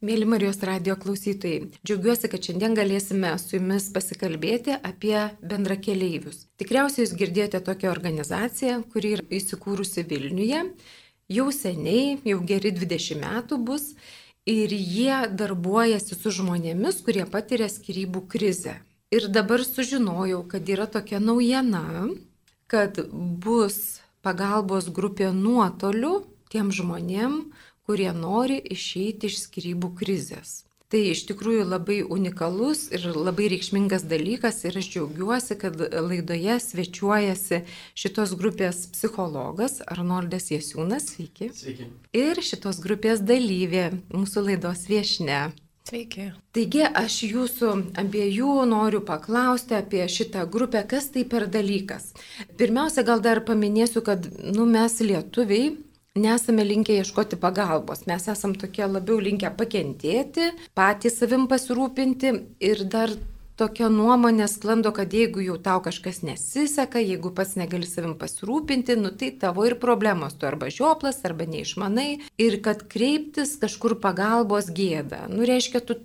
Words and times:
Mėly 0.00 0.24
Marijos 0.24 0.62
radio 0.64 0.94
klausytojai, 0.96 1.66
džiaugiuosi, 1.84 2.28
kad 2.32 2.46
šiandien 2.46 2.72
galėsime 2.72 3.34
su 3.36 3.58
jumis 3.58 3.90
pasikalbėti 3.92 4.78
apie 4.78 5.26
bendrakeleivius. 5.44 6.46
Tikriausiai 6.56 7.04
jūs 7.04 7.12
girdėjote 7.20 7.60
tokią 7.66 7.90
organizaciją, 7.92 8.78
kuri 8.94 9.10
yra 9.18 9.26
įsikūrusi 9.36 10.06
Vilniuje. 10.08 10.62
Jau 11.36 11.46
seniai, 11.52 12.16
jau 12.24 12.40
geri 12.48 12.72
20 12.78 13.20
metų 13.20 13.60
bus 13.68 13.90
ir 14.48 14.72
jie 14.72 15.20
darbuojasi 15.36 16.16
su 16.16 16.32
žmonėmis, 16.38 17.04
kurie 17.04 17.28
patiria 17.28 17.68
skirybų 17.68 18.24
krizę. 18.32 18.78
Ir 19.12 19.28
dabar 19.28 19.68
sužinojau, 19.68 20.46
kad 20.48 20.64
yra 20.64 20.88
tokia 20.88 21.20
naujiena, 21.20 22.08
kad 22.72 23.04
bus 23.12 24.00
pagalbos 24.24 24.88
grupė 24.88 25.28
nuotoliu 25.36 26.22
tiem 26.50 26.72
žmonėm, 26.74 27.42
kurie 27.90 28.12
nori 28.14 28.60
išeiti 28.70 29.26
iš 29.26 29.40
skirybų 29.48 29.88
krizės. 29.98 30.60
Tai 30.90 31.00
iš 31.10 31.24
tikrųjų 31.26 31.64
labai 31.70 31.96
unikalus 32.02 32.84
ir 32.94 33.02
labai 33.14 33.48
reikšmingas 33.50 34.04
dalykas 34.10 34.60
ir 34.66 34.78
aš 34.78 34.88
džiaugiuosi, 34.92 35.56
kad 35.58 35.78
laidoje 35.78 36.56
svečiuojasi 36.62 37.60
šitos 37.98 38.36
grupės 38.38 38.84
psichologas 38.94 39.80
Arnoldas 39.86 40.50
Jasiūnas, 40.50 41.12
sveiki. 41.16 41.50
Sveiki. 41.54 41.90
Ir 42.14 42.42
šitos 42.46 42.78
grupės 42.82 43.22
dalyvė, 43.26 43.88
mūsų 44.14 44.46
laidos 44.48 44.86
viešne. 44.90 45.42
Sveiki. 45.90 46.30
Taigi 46.54 46.86
aš 46.86 47.20
jūsų 47.26 47.74
abiejų 48.02 48.56
noriu 48.70 49.02
paklausti 49.06 49.78
apie 49.78 50.02
šitą 50.06 50.46
grupę, 50.46 50.82
kas 50.86 51.10
tai 51.14 51.26
per 51.26 51.46
dalykas. 51.50 52.12
Pirmiausia, 52.58 53.06
gal 53.06 53.22
dar 53.22 53.42
paminėsiu, 53.46 54.02
kad 54.06 54.26
nu, 54.54 54.66
mes 54.70 54.98
lietuviai 55.02 55.72
nesame 56.18 56.64
linkę 56.64 56.92
ieškoti 56.98 57.36
pagalbos. 57.36 58.06
Mes 58.06 58.26
esam 58.28 58.54
tokie 58.58 58.86
labiau 58.86 59.20
linkę 59.22 59.50
pakentėti, 59.54 60.50
patys 60.74 61.20
savim 61.20 61.46
pasirūpinti 61.50 62.32
ir 62.66 62.82
dar 62.90 63.14
tokia 63.60 63.90
nuomonė 63.92 64.48
sklando, 64.48 64.90
kad 64.96 65.12
jeigu 65.12 65.42
jau 65.44 65.58
tau 65.60 65.82
kažkas 65.84 66.22
nesiseka, 66.26 66.98
jeigu 66.98 67.30
pats 67.36 67.54
negali 67.60 67.86
savim 67.86 68.16
pasirūpinti, 68.18 68.96
nu 68.98 69.12
tai 69.14 69.30
tavo 69.38 69.66
ir 69.68 69.76
problemos, 69.78 70.34
tu 70.34 70.48
arba 70.48 70.70
žioplas, 70.72 71.20
arba 71.28 71.46
neišmanai 71.46 72.10
ir 72.40 72.58
kad 72.64 72.86
kreiptis 72.90 73.58
kažkur 73.60 74.00
pagalbos 74.02 74.72
gėda. 74.74 75.26
Nu 75.30 75.46
reiškia, 75.46 75.84
tu 75.84 76.00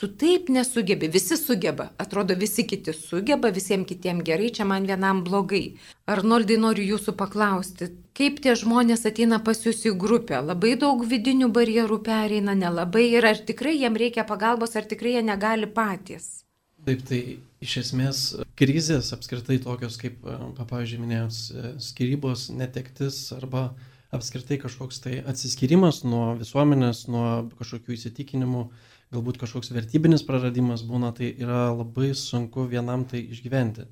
tu 0.00 0.08
taip 0.08 0.48
nesugebi, 0.48 1.10
visi 1.12 1.36
sugeba, 1.36 1.90
atrodo 2.00 2.34
visi 2.42 2.64
kiti 2.64 2.92
sugeba, 2.96 3.50
visiems 3.52 3.84
kitiems 3.90 4.24
gerai, 4.24 4.48
čia 4.56 4.64
man 4.64 4.86
vienam 4.88 5.20
blogai. 5.26 5.74
Arnoldai 6.08 6.56
noriu 6.62 6.86
jūsų 6.94 7.12
paklausti, 7.20 7.90
kaip 8.16 8.40
tie 8.40 8.54
žmonės 8.56 9.04
ateina 9.10 9.42
pas 9.44 9.60
jūs 9.66 9.82
į 9.90 9.92
grupę, 10.00 10.40
labai 10.40 10.72
daug 10.80 11.04
vidinių 11.10 11.50
barjerų 11.52 12.00
pereina, 12.06 12.56
nelabai 12.56 13.10
ir 13.10 13.28
ar 13.28 13.44
tikrai 13.50 13.76
jiem 13.76 14.00
reikia 14.00 14.24
pagalbos, 14.24 14.72
ar 14.80 14.88
tikrai 14.88 15.18
jie 15.18 15.26
negali 15.26 15.68
patys. 15.68 16.46
Taip, 16.88 17.04
tai 17.04 17.20
iš 17.60 17.76
esmės 17.82 18.24
krizės 18.56 19.12
apskritai 19.12 19.58
tokios 19.60 20.00
kaip, 20.00 20.16
pavyzdžiui, 20.24 21.02
minėjos, 21.02 21.42
skirybos, 21.90 22.48
netektis 22.56 23.26
arba 23.36 23.74
apskritai 24.16 24.56
kažkoks 24.62 25.04
tai 25.04 25.18
atsiskyrimas 25.28 26.00
nuo 26.08 26.38
visuomenės, 26.40 27.04
nuo 27.12 27.26
kažkokių 27.60 27.98
įsitikinimų, 27.98 28.64
galbūt 29.14 29.40
kažkoks 29.42 29.72
vertybinis 29.74 30.24
praradimas 30.26 30.84
būna, 30.86 31.12
tai 31.16 31.32
yra 31.32 31.70
labai 31.74 32.12
sunku 32.18 32.66
vienam 32.70 33.06
tai 33.08 33.24
išgyventi. 33.34 33.88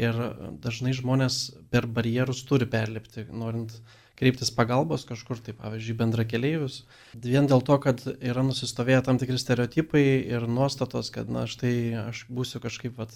Ir 0.00 0.16
dažnai 0.62 0.94
žmonės 0.96 1.36
per 1.70 1.86
barjerus 1.86 2.40
turi 2.48 2.66
perlipti, 2.66 3.28
norint 3.30 3.76
kreiptis 4.18 4.50
pagalbos 4.54 5.04
kažkur, 5.06 5.38
tai 5.42 5.54
pavyzdžiui, 5.58 5.96
bendra 5.98 6.24
keliaivius. 6.26 6.80
Vien 7.18 7.46
dėl 7.50 7.62
to, 7.66 7.76
kad 7.82 8.02
yra 8.14 8.42
nusistovėję 8.46 9.02
tam 9.06 9.18
tikri 9.22 9.38
stereotipai 9.38 10.04
ir 10.34 10.46
nuostatos, 10.50 11.10
kad, 11.14 11.30
na, 11.30 11.44
štai 11.50 11.74
aš 12.08 12.24
būsiu 12.30 12.62
kažkaip 12.62 12.98
vat, 12.98 13.14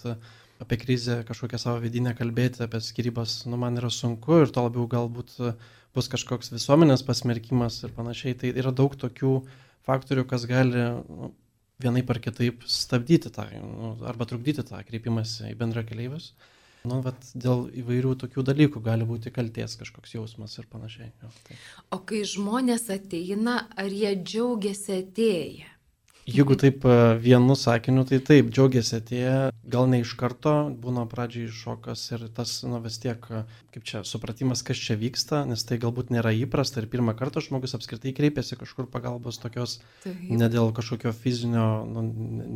apie 0.62 0.78
krizę 0.78 1.22
kažkokią 1.26 1.60
savo 1.62 1.82
vidinę 1.82 2.14
kalbėti, 2.18 2.64
apie 2.66 2.82
skirybas, 2.82 3.40
nu, 3.50 3.58
man 3.58 3.78
yra 3.78 3.90
sunku 3.94 4.42
ir 4.42 4.54
to 4.54 4.66
labiau 4.66 4.88
galbūt 4.90 5.38
bus 5.94 6.10
kažkoks 6.10 6.52
visuomenės 6.54 7.06
pasmerkimas 7.06 7.80
ir 7.86 7.94
panašiai. 7.94 8.36
Tai 8.38 8.52
yra 8.54 8.74
daug 8.74 8.94
tokių 8.98 9.38
faktorių, 9.88 10.26
kas 10.28 10.44
gali 10.48 10.84
nu, 11.08 11.32
vienai 11.82 12.04
par 12.06 12.20
kitaip 12.22 12.66
stabdyti 12.68 13.32
tą 13.34 13.48
nu, 13.62 13.96
arba 14.10 14.28
trukdyti 14.28 14.64
tą 14.66 14.82
kreipimąsi 14.86 15.52
į 15.52 15.58
bendra 15.58 15.84
keliaivius. 15.86 16.32
Nu, 16.88 17.00
vat, 17.02 17.32
dėl 17.34 17.66
įvairių 17.82 18.14
tokių 18.22 18.44
dalykų 18.46 18.80
gali 18.84 19.06
būti 19.08 19.32
kalties 19.34 19.74
kažkoks 19.80 20.14
jausmas 20.14 20.54
ir 20.60 20.68
panašiai. 20.70 21.10
Jo, 21.22 21.30
tai. 21.48 21.58
O 21.94 21.98
kai 22.06 22.22
žmonės 22.28 22.86
ateina, 22.94 23.64
ar 23.76 23.90
jie 23.90 24.14
džiaugiasi 24.22 25.00
atėję? 25.02 25.66
Jeigu 26.28 26.58
taip 26.60 26.84
e, 26.84 26.94
vienu 27.24 27.54
sakiniu, 27.56 28.02
tai 28.08 28.18
taip, 28.20 28.50
džiaugiasi 28.52 28.98
atėję, 28.98 29.36
gal 29.72 29.86
ne 29.88 30.02
iš 30.02 30.10
karto, 30.20 30.52
būna 30.82 31.06
pradžiai 31.08 31.48
šokas 31.48 32.02
ir 32.12 32.26
tas, 32.36 32.52
nu 32.68 32.82
vis 32.84 32.98
tiek, 33.00 33.24
e, 33.32 33.40
kaip 33.72 33.86
čia, 33.88 34.02
supratimas, 34.04 34.60
kas 34.66 34.76
čia 34.84 34.98
vyksta, 35.00 35.46
nes 35.48 35.64
tai 35.64 35.80
galbūt 35.80 36.12
nėra 36.12 36.34
įprasta 36.36 36.82
ir 36.82 36.90
pirmą 36.92 37.16
kartą 37.16 37.40
žmogus 37.46 37.72
apskritai 37.78 38.12
kreipiasi 38.18 38.60
kažkur 38.60 38.90
pagalbos 38.92 39.40
tokios, 39.40 39.78
taip. 40.04 40.20
ne 40.28 40.50
dėl 40.52 40.68
kažkokio 40.76 41.14
fizinio 41.16 41.68
nu, 41.88 42.04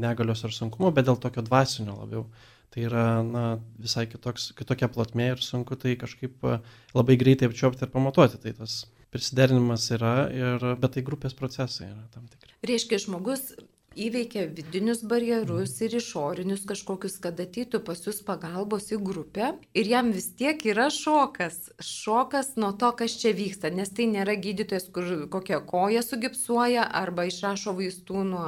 negalios 0.05 0.44
ar 0.44 0.53
sunkumo, 0.53 0.93
bet 0.93 1.09
dėl 1.09 1.16
tokio 1.22 1.47
dvasinio 1.49 1.97
labiau. 2.03 2.27
Tai 2.72 2.84
yra 2.88 3.06
na, 3.25 3.47
visai 3.81 4.06
kitoks, 4.09 4.50
kitokia 4.56 4.88
plotmė 4.93 5.32
ir 5.34 5.41
sunku 5.44 5.77
tai 5.81 5.97
kažkaip 6.00 6.44
e, 6.44 6.59
labai 6.97 7.16
greitai 7.21 7.49
apčiopti 7.49 7.84
ir 7.84 7.93
pamatuoti. 7.93 8.41
Tai 8.41 8.53
tas 8.61 8.82
prisiderinimas 9.12 9.91
yra, 9.95 10.15
ir, 10.33 10.65
bet 10.81 10.97
tai 10.97 11.05
grupės 11.06 11.37
procesai 11.37 11.91
yra 11.91 12.06
tam 12.15 12.25
tikri. 12.33 12.55
Reiškia, 12.69 13.00
žmogus 13.05 13.53
įveikia 13.98 14.47
vidinius 14.53 15.03
barjerus 15.08 15.75
ir 15.84 15.97
išorinius 15.98 16.64
kažkokius, 16.69 17.19
kad 17.22 17.41
ateitų 17.42 17.82
pas 17.86 18.00
jūs 18.06 18.22
pagalbos 18.26 18.91
į 18.94 18.98
grupę 19.04 19.53
ir 19.78 19.91
jam 19.91 20.12
vis 20.14 20.30
tiek 20.38 20.62
yra 20.69 20.88
šokas. 20.92 21.72
Šokas 21.82 22.54
nuo 22.60 22.72
to, 22.78 22.92
kas 22.98 23.16
čia 23.20 23.34
vyksta, 23.36 23.72
nes 23.75 23.92
tai 23.94 24.08
nėra 24.10 24.36
gydytojas, 24.41 24.88
kur 24.94 25.08
kokią 25.32 25.62
koją 25.69 26.04
sugipsuoja 26.06 26.86
arba 27.02 27.26
išrašo 27.31 27.75
vaistų 27.78 28.26
nuo 28.28 28.47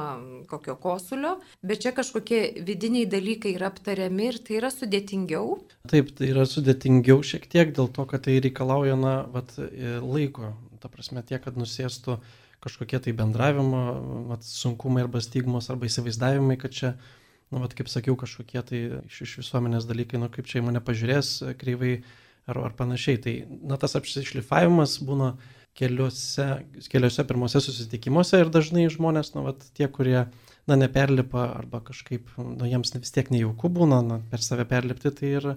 kokio 0.51 0.77
kosulio, 0.81 1.35
bet 1.65 1.83
čia 1.85 1.95
kažkokie 1.95 2.41
vidiniai 2.65 3.09
dalykai 3.09 3.55
yra 3.57 3.71
aptariami 3.73 4.31
ir 4.31 4.39
tai 4.45 4.59
yra 4.61 4.71
sudėtingiau. 4.73 5.59
Taip, 5.91 6.13
tai 6.17 6.31
yra 6.33 6.47
sudėtingiau 6.49 7.21
šiek 7.25 7.49
tiek 7.51 7.75
dėl 7.75 7.91
to, 7.93 8.07
kad 8.09 8.25
tai 8.27 8.39
reikalauja 8.43 8.97
na, 8.99 9.17
vat, 9.31 9.53
laiko. 10.01 10.55
Ta 10.81 10.89
prasme, 10.91 11.23
tiek, 11.25 11.41
kad 11.41 11.55
nusėstų 11.57 12.19
kažkokie 12.65 12.99
tai 13.05 13.13
bendravimo 13.17 13.81
vat, 14.31 14.45
sunkumai 14.45 15.05
arba 15.05 15.21
stigmos 15.23 15.69
arba 15.69 15.89
įsivaizdavimai, 15.89 16.57
kad 16.61 16.73
čia, 16.73 16.93
nu, 17.53 17.61
vat, 17.61 17.75
kaip 17.77 17.91
sakiau, 17.91 18.17
kažkokie 18.19 18.63
tai 18.65 18.81
iš, 19.05 19.21
iš 19.27 19.35
visuomenės 19.43 19.85
dalykai, 19.89 20.21
nu, 20.21 20.31
kaip 20.33 20.49
čia 20.49 20.61
į 20.63 20.67
mane 20.69 20.81
pažiūrės 20.83 21.35
kreivai 21.61 21.99
ar, 22.49 22.63
ar 22.69 22.73
panašiai. 22.77 23.21
Tai, 23.21 23.35
na, 23.69 23.77
tas 23.81 23.95
apsišlifavimas 23.99 24.97
būna 25.05 25.35
keliuose, 25.75 26.47
keliuose 26.89 27.25
pirmose 27.27 27.61
susitikimuose 27.61 28.39
ir 28.41 28.51
dažnai 28.53 28.87
žmonės, 28.93 29.33
na, 29.35 29.45
vat, 29.49 29.65
tie, 29.77 29.89
kurie, 29.91 30.21
na, 30.65 30.77
neperlipa 30.79 31.49
arba 31.59 31.83
kažkaip, 31.85 32.31
na, 32.39 32.69
jiems 32.71 32.95
vis 32.97 33.13
tiek 33.15 33.31
nejauku 33.33 33.71
būna, 33.77 34.01
na, 34.05 34.21
per 34.31 34.43
save 34.45 34.67
perlipti, 34.69 35.11
tai 35.13 35.33
ir 35.39 35.49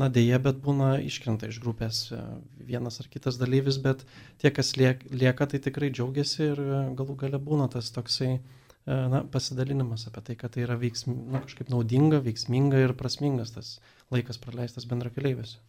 na 0.00 0.08
dėja, 0.12 0.40
bet 0.42 0.60
būna 0.64 0.94
iškrenta 1.04 1.50
iš 1.50 1.60
grupės 1.62 2.06
e, 2.14 2.20
vienas 2.68 3.00
ar 3.02 3.08
kitas 3.12 3.38
dalyvis, 3.40 3.78
bet 3.82 4.06
tie, 4.42 4.52
kas 4.54 4.74
lieka, 4.78 5.46
tai 5.46 5.60
tikrai 5.62 5.92
džiaugiasi 5.92 6.42
ir 6.48 6.62
e, 6.62 6.82
galų 6.98 7.16
gale 7.24 7.40
būna 7.42 7.68
tas 7.72 7.92
toksai 7.94 8.30
e, 8.32 8.40
na, 8.86 9.22
pasidalinimas 9.32 10.06
apie 10.08 10.24
tai, 10.28 10.38
kad 10.40 10.54
tai 10.56 10.64
yra 10.66 10.78
veiksm, 10.80 11.16
na, 11.34 11.42
kažkaip 11.44 11.72
naudinga, 11.72 12.22
veiksminga 12.24 12.80
ir 12.86 12.96
prasmingas 12.98 13.52
tas 13.56 13.76
laikas 14.12 14.40
praleistas 14.40 14.88
bendrakeliaiviuose. 14.88 15.60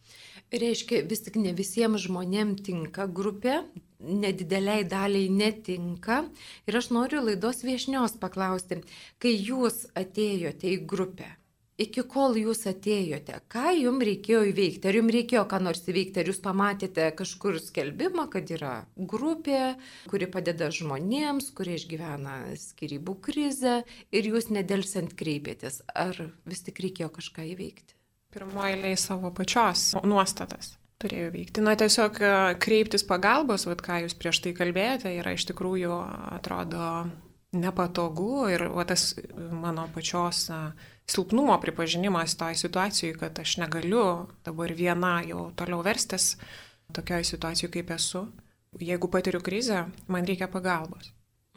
Reiškia, 0.54 1.04
vis 1.08 1.24
tik 1.24 1.38
ne 1.40 1.54
visiems 1.56 2.04
žmonėms 2.04 2.64
tinka 2.66 3.06
grupė, 3.08 3.62
nedideliai 4.04 4.84
daliai 4.88 5.30
netinka. 5.32 6.22
Ir 6.68 6.80
aš 6.80 6.90
noriu 6.96 7.22
laidos 7.24 7.64
viešnios 7.64 8.18
paklausti, 8.20 8.82
kai 9.20 9.32
jūs 9.36 9.86
atėjote 9.96 10.74
į 10.74 10.82
grupę, 10.88 11.30
iki 11.80 12.04
kol 12.08 12.36
jūs 12.38 12.64
atėjote, 12.70 13.40
ką 13.50 13.72
jums 13.76 14.06
reikėjo 14.08 14.42
įveikti? 14.50 14.88
Ar 14.90 14.98
jums 14.98 15.14
reikėjo 15.16 15.44
ką 15.50 15.60
nors 15.64 15.82
įveikti? 15.90 16.20
Ar 16.22 16.30
jūs 16.30 16.40
pamatėte 16.44 17.08
kažkur 17.18 17.58
skelbimą, 17.62 18.28
kad 18.32 18.52
yra 18.54 18.74
grupė, 18.96 19.74
kuri 20.10 20.28
padeda 20.30 20.70
žmonėms, 20.74 21.50
kurie 21.56 21.78
išgyvena 21.80 22.38
skirybų 22.60 23.18
krizę 23.24 23.80
ir 24.14 24.30
jūs 24.30 24.50
nedelsiant 24.54 25.16
kreipėtės? 25.18 25.82
Ar 25.94 26.16
vis 26.46 26.64
tik 26.66 26.80
reikėjo 26.84 27.10
kažką 27.18 27.50
įveikti? 27.54 27.98
Pirmoji 28.34 28.78
eilė 28.78 28.96
savo 28.98 29.30
pačios 29.34 29.92
nuostatas 30.02 30.74
turėjo 31.04 31.28
veikti. 31.34 31.62
Na 31.64 31.74
tiesiog 31.78 32.18
e, 32.22 32.32
kreiptis 32.62 33.04
pagalbos, 33.06 33.66
vad 33.68 33.82
ką 33.84 34.00
jūs 34.04 34.16
prieš 34.18 34.40
tai 34.44 34.54
kalbėjote, 34.56 35.12
yra 35.20 35.34
iš 35.36 35.44
tikrųjų, 35.50 35.98
atrodo, 36.38 36.88
nepatogu 37.54 38.48
ir 38.52 38.66
va, 38.74 38.86
tas 38.88 39.12
mano 39.34 39.86
pačios 39.94 40.48
silpnumo 41.10 41.56
pripažinimas 41.60 42.36
toj 42.36 42.54
situacijai, 42.54 43.16
kad 43.18 43.38
aš 43.38 43.56
negaliu 43.62 44.26
dabar 44.44 44.72
viena 44.72 45.18
jau 45.26 45.50
toliau 45.56 45.82
verstis 45.84 46.36
tokioje 46.92 47.24
situacijoje, 47.24 47.72
kaip 47.72 47.90
esu. 47.90 48.26
Jeigu 48.80 49.08
patiriu 49.08 49.40
krizę, 49.40 49.84
man 50.08 50.26
reikia 50.26 50.48
pagalbos. 50.50 51.12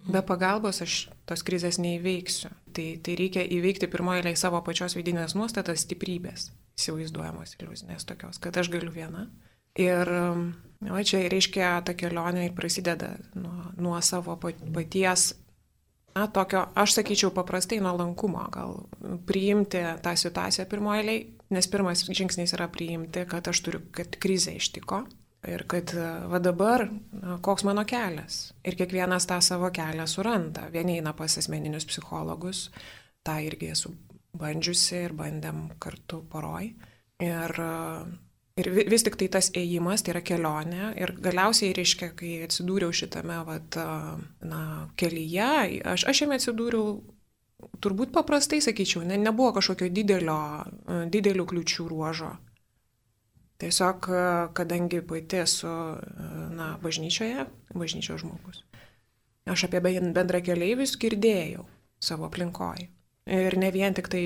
Be 0.08 0.22
pagalbos 0.22 0.82
aš 0.86 1.08
tos 1.28 1.42
krizės 1.44 1.80
neįveiksiu. 1.82 2.52
Tai, 2.76 2.86
tai 3.04 3.16
reikia 3.18 3.44
įveikti 3.58 3.90
pirmoje 3.92 4.22
eilėje 4.22 4.40
savo 4.40 4.62
pačios 4.64 4.96
vidinės 4.96 5.34
nuostatas 5.36 5.82
stiprybės, 5.84 6.52
įsivaizduojamos 6.78 7.58
iliuzinės 7.58 8.06
tokios, 8.08 8.40
kad 8.44 8.58
aš 8.62 8.70
galiu 8.72 8.94
viena. 8.94 9.26
Ir 9.78 10.10
o 10.90 11.02
čia 11.06 11.24
reiškia 11.30 11.74
ta 11.86 11.94
kelionė 11.98 12.48
ir 12.48 12.56
prasideda 12.58 13.16
nuo, 13.38 13.72
nuo 13.82 13.98
savo 14.06 14.38
paties, 14.42 15.32
na, 16.18 16.26
tokio, 16.34 16.66
aš 16.76 16.98
sakyčiau, 16.98 17.32
paprastai 17.36 17.78
nuolankumo, 17.86 18.48
gal 18.54 18.76
priimti 19.30 19.86
tą 20.04 20.16
situaciją 20.18 20.66
pirmoje 20.72 21.06
eilėje, 21.06 21.24
nes 21.54 21.70
pirmas 21.72 22.04
žingsnis 22.10 22.58
yra 22.58 22.68
priimti, 22.74 23.24
kad 23.30 23.48
aš 23.48 23.64
turiu, 23.64 23.86
kad 23.96 24.18
krizė 24.20 24.58
ištiko 24.58 25.06
Ir 25.46 25.64
kad 25.70 25.94
va 26.32 26.40
dabar, 26.42 26.88
na, 27.14 27.38
koks 27.46 27.64
mano 27.68 27.84
kelias. 27.88 28.52
Ir 28.66 28.76
kiekvienas 28.80 29.28
tą 29.30 29.38
savo 29.46 29.70
kelią 29.72 30.08
suranda. 30.10 30.66
Vieni 30.74 30.98
eina 30.98 31.14
pas 31.16 31.38
asmeninius 31.38 31.86
psichologus, 31.88 32.68
tą 33.24 33.38
irgi 33.46 33.70
esu 33.76 33.94
bandžiusi 34.38 35.04
ir 35.06 35.14
bandėm 35.18 35.68
kartu 35.80 36.24
poroj. 36.32 36.72
Ir, 37.24 37.54
ir 38.58 38.70
vis 38.90 39.06
tik 39.06 39.18
tai 39.20 39.28
tas 39.32 39.52
ėjimas, 39.58 40.04
tai 40.04 40.16
yra 40.16 40.24
kelionė. 40.26 40.94
Ir 41.00 41.14
galiausiai, 41.24 41.76
reiškia, 41.78 42.12
kai 42.18 42.32
atsidūriau 42.48 42.96
šitame, 42.96 43.38
vat, 43.48 43.78
na, 44.42 44.64
kelyje, 45.00 45.52
aš, 45.94 46.08
aš 46.10 46.24
jame 46.24 46.40
atsidūriau 46.40 46.98
turbūt 47.82 48.12
paprastai, 48.14 48.60
sakyčiau, 48.64 49.06
ne, 49.08 49.18
nebuvo 49.22 49.54
kažkokio 49.58 49.90
didelio, 49.94 50.42
didelių 51.14 51.48
kliučių 51.52 51.88
ruožo. 51.92 52.34
Tiesiog, 53.58 54.06
kadangi 54.58 55.02
pati 55.02 55.40
esu, 55.42 55.72
na, 56.54 56.76
bažnyčioje, 56.84 57.48
bažnyčios 57.74 58.22
žmogus, 58.22 58.62
aš 59.50 59.66
apie 59.66 59.82
bendra 59.82 60.44
keliaivius 60.46 60.94
girdėjau 61.02 61.66
savo 61.98 62.28
aplinkoje. 62.30 62.92
Ir 63.28 63.58
ne 63.60 63.72
vien 63.74 63.96
tik 63.98 64.08
tai 64.14 64.22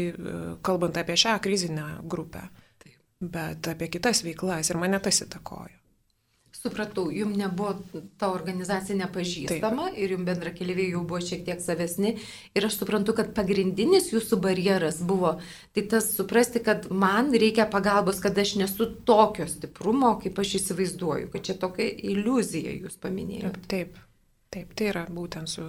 kalbant 0.62 1.00
apie 1.00 1.16
šią 1.18 1.40
krizinę 1.42 1.86
grupę, 2.04 2.44
bet 3.22 3.68
apie 3.72 3.88
kitas 3.94 4.26
veiklas 4.26 4.72
ir 4.72 4.82
mane 4.82 5.00
tas 5.00 5.22
įtakojo. 5.24 5.78
Supratau, 6.62 7.08
jums 7.10 7.38
nebuvo 7.40 7.72
ta 8.20 8.28
organizacija 8.30 8.94
nepažįstama 9.00 9.86
Taip. 9.88 9.98
ir 9.98 10.12
jums 10.14 10.28
bendra 10.28 10.52
keliaiviai 10.54 10.92
jau 10.92 11.00
buvo 11.08 11.22
šiek 11.24 11.46
tiek 11.48 11.62
savesni. 11.64 12.12
Ir 12.54 12.68
aš 12.68 12.76
suprantu, 12.82 13.16
kad 13.18 13.32
pagrindinis 13.38 14.12
jūsų 14.12 14.38
barjeras 14.44 15.00
buvo 15.08 15.38
tai 15.74 15.86
tas 15.90 16.12
suprasti, 16.14 16.62
kad 16.62 16.86
man 16.92 17.32
reikia 17.34 17.66
pagalbos, 17.72 18.20
kad 18.22 18.38
aš 18.38 18.58
nesu 18.62 18.90
tokio 19.08 19.48
stiprumo, 19.50 20.14
kaip 20.22 20.38
aš 20.44 20.58
įsivaizduoju, 20.60 21.32
kad 21.34 21.50
čia 21.50 21.58
tokia 21.62 21.88
iliuzija 22.14 22.78
jūs 22.78 23.00
paminėjote. 23.02 23.66
Taip. 23.72 23.98
Taip, 24.52 24.74
tai 24.76 24.90
yra 24.92 25.06
būtent 25.08 25.48
su 25.48 25.64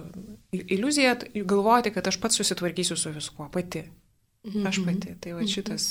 iliuzija 0.51 1.15
galvoti, 1.47 1.93
kad 1.95 2.07
aš 2.11 2.17
pats 2.19 2.41
susitvarkysiu 2.41 2.99
su 2.99 3.13
viskuo 3.15 3.47
pati. 3.49 3.85
Aš 4.43 4.81
mhm. 4.81 4.89
pati. 4.89 5.15
Tai 5.23 5.37
va 5.37 5.39
mhm. 5.39 5.53
šitas 5.55 5.85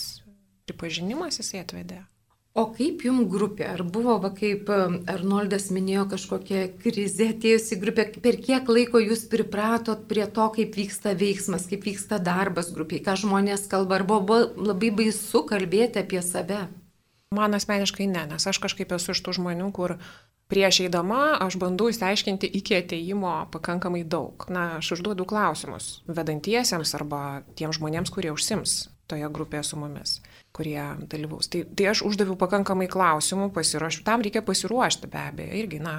pripažinimas 0.69 1.41
jisai 1.41 1.63
atvedė. 1.63 2.03
O 2.53 2.67
kaip 2.69 3.01
jum 3.07 3.23
grupė? 3.33 3.65
Ar 3.65 3.81
buvo, 3.81 4.19
va, 4.21 4.29
kaip 4.37 4.69
Arnoldas 4.69 5.71
minėjo, 5.73 6.03
kažkokia 6.11 6.67
krizė 6.83 7.31
atėjusi 7.33 7.79
grupė? 7.81 8.05
Per 8.21 8.37
kiek 8.45 8.69
laiko 8.69 9.01
jūs 9.01 9.25
pripratot 9.33 10.05
prie 10.11 10.27
to, 10.29 10.51
kaip 10.59 10.77
vyksta 10.77 11.15
veiksmas, 11.17 11.65
kaip 11.71 11.89
vyksta 11.89 12.21
darbas 12.21 12.69
grupiai, 12.77 13.01
ką 13.07 13.17
žmonės 13.25 13.65
kalba? 13.73 13.97
Ar 13.97 14.05
buvo 14.05 14.43
labai 14.61 14.93
baisu 15.01 15.47
kalbėti 15.49 16.05
apie 16.05 16.21
save? 16.21 16.67
Man 17.33 17.57
asmeniškai 17.57 18.11
ne, 18.13 18.29
nes 18.35 18.45
aš 18.45 18.61
kažkaip 18.61 18.93
esu 18.93 19.17
iš 19.17 19.25
tų 19.25 19.39
žmonių, 19.41 19.73
kur 19.73 19.97
prieš 20.53 20.83
eidama 20.85 21.39
aš 21.41 21.57
bandau 21.57 21.89
įsiaiškinti 21.89 22.53
iki 22.61 22.83
ateimo 22.83 23.47
pakankamai 23.55 24.05
daug. 24.05 24.45
Na, 24.53 24.75
aš 24.77 24.99
užduodu 24.99 25.25
klausimus 25.25 26.03
vedantiesiems 26.05 26.93
arba 27.01 27.47
tiems 27.57 27.81
žmonėms, 27.81 28.13
kurie 28.13 28.37
užsims 28.37 28.92
toje 29.13 29.29
grupėje 29.37 29.69
su 29.71 29.81
mumis 29.81 30.19
kurie 30.53 30.83
dalyvaus. 31.09 31.49
Tai, 31.49 31.65
tai 31.77 31.89
aš 31.93 32.05
uždaviau 32.07 32.37
pakankamai 32.41 32.87
klausimų, 32.93 33.49
pasiruošiu, 33.57 34.05
tam 34.07 34.25
reikia 34.25 34.45
pasiruošti 34.45 35.09
be 35.13 35.21
abejo 35.23 35.57
irgi, 35.63 35.81
na, 35.83 35.95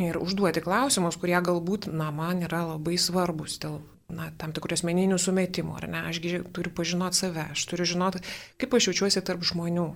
ir 0.00 0.18
užduoti 0.20 0.64
klausimus, 0.64 1.20
kurie 1.20 1.36
galbūt, 1.44 1.90
na, 1.92 2.08
man 2.14 2.42
yra 2.48 2.64
labai 2.72 2.96
svarbus 3.00 3.58
dėl, 3.62 3.80
na, 4.12 4.30
tam 4.40 4.54
tikrų 4.56 4.80
asmeninių 4.80 5.20
sumetimų, 5.20 5.76
ar 5.82 5.88
ne, 5.92 6.02
aš 6.10 6.22
turiu 6.56 6.72
pažinoti 6.74 7.20
save, 7.20 7.46
aš 7.52 7.68
turiu 7.68 7.88
žinoti, 7.92 8.24
kaip 8.60 8.76
aš 8.80 8.90
jaučiuosi 8.90 9.24
tarp 9.28 9.44
žmonių 9.44 9.88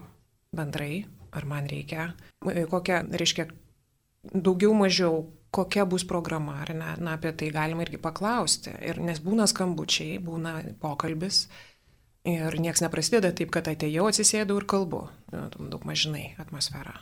bendrai, 0.53 1.07
ar 1.33 1.49
man 1.49 1.69
reikia, 1.71 2.13
kokia, 2.45 3.01
reiškia, 3.09 3.49
daugiau 4.37 4.77
mažiau, 4.77 5.25
kokia 5.53 5.87
bus 5.89 6.05
programa, 6.09 6.61
ar 6.61 6.77
ne, 6.77 6.95
na, 7.01 7.17
apie 7.17 7.33
tai 7.33 7.49
galima 7.53 7.85
irgi 7.87 8.01
paklausti, 8.01 8.77
ir 8.85 9.01
nes 9.01 9.25
būna 9.25 9.49
skambučiai, 9.49 10.21
būna 10.21 10.59
pokalbis, 10.85 11.47
Ir 12.29 12.55
nieks 12.63 12.83
neprasideda 12.85 13.33
taip, 13.35 13.51
kad 13.55 13.67
atėjau, 13.67 14.07
atsisėdau 14.07 14.61
ir 14.61 14.67
kalbu. 14.71 15.09
Daug 15.33 15.83
mažinai 15.89 16.37
atmosferą. 16.39 16.95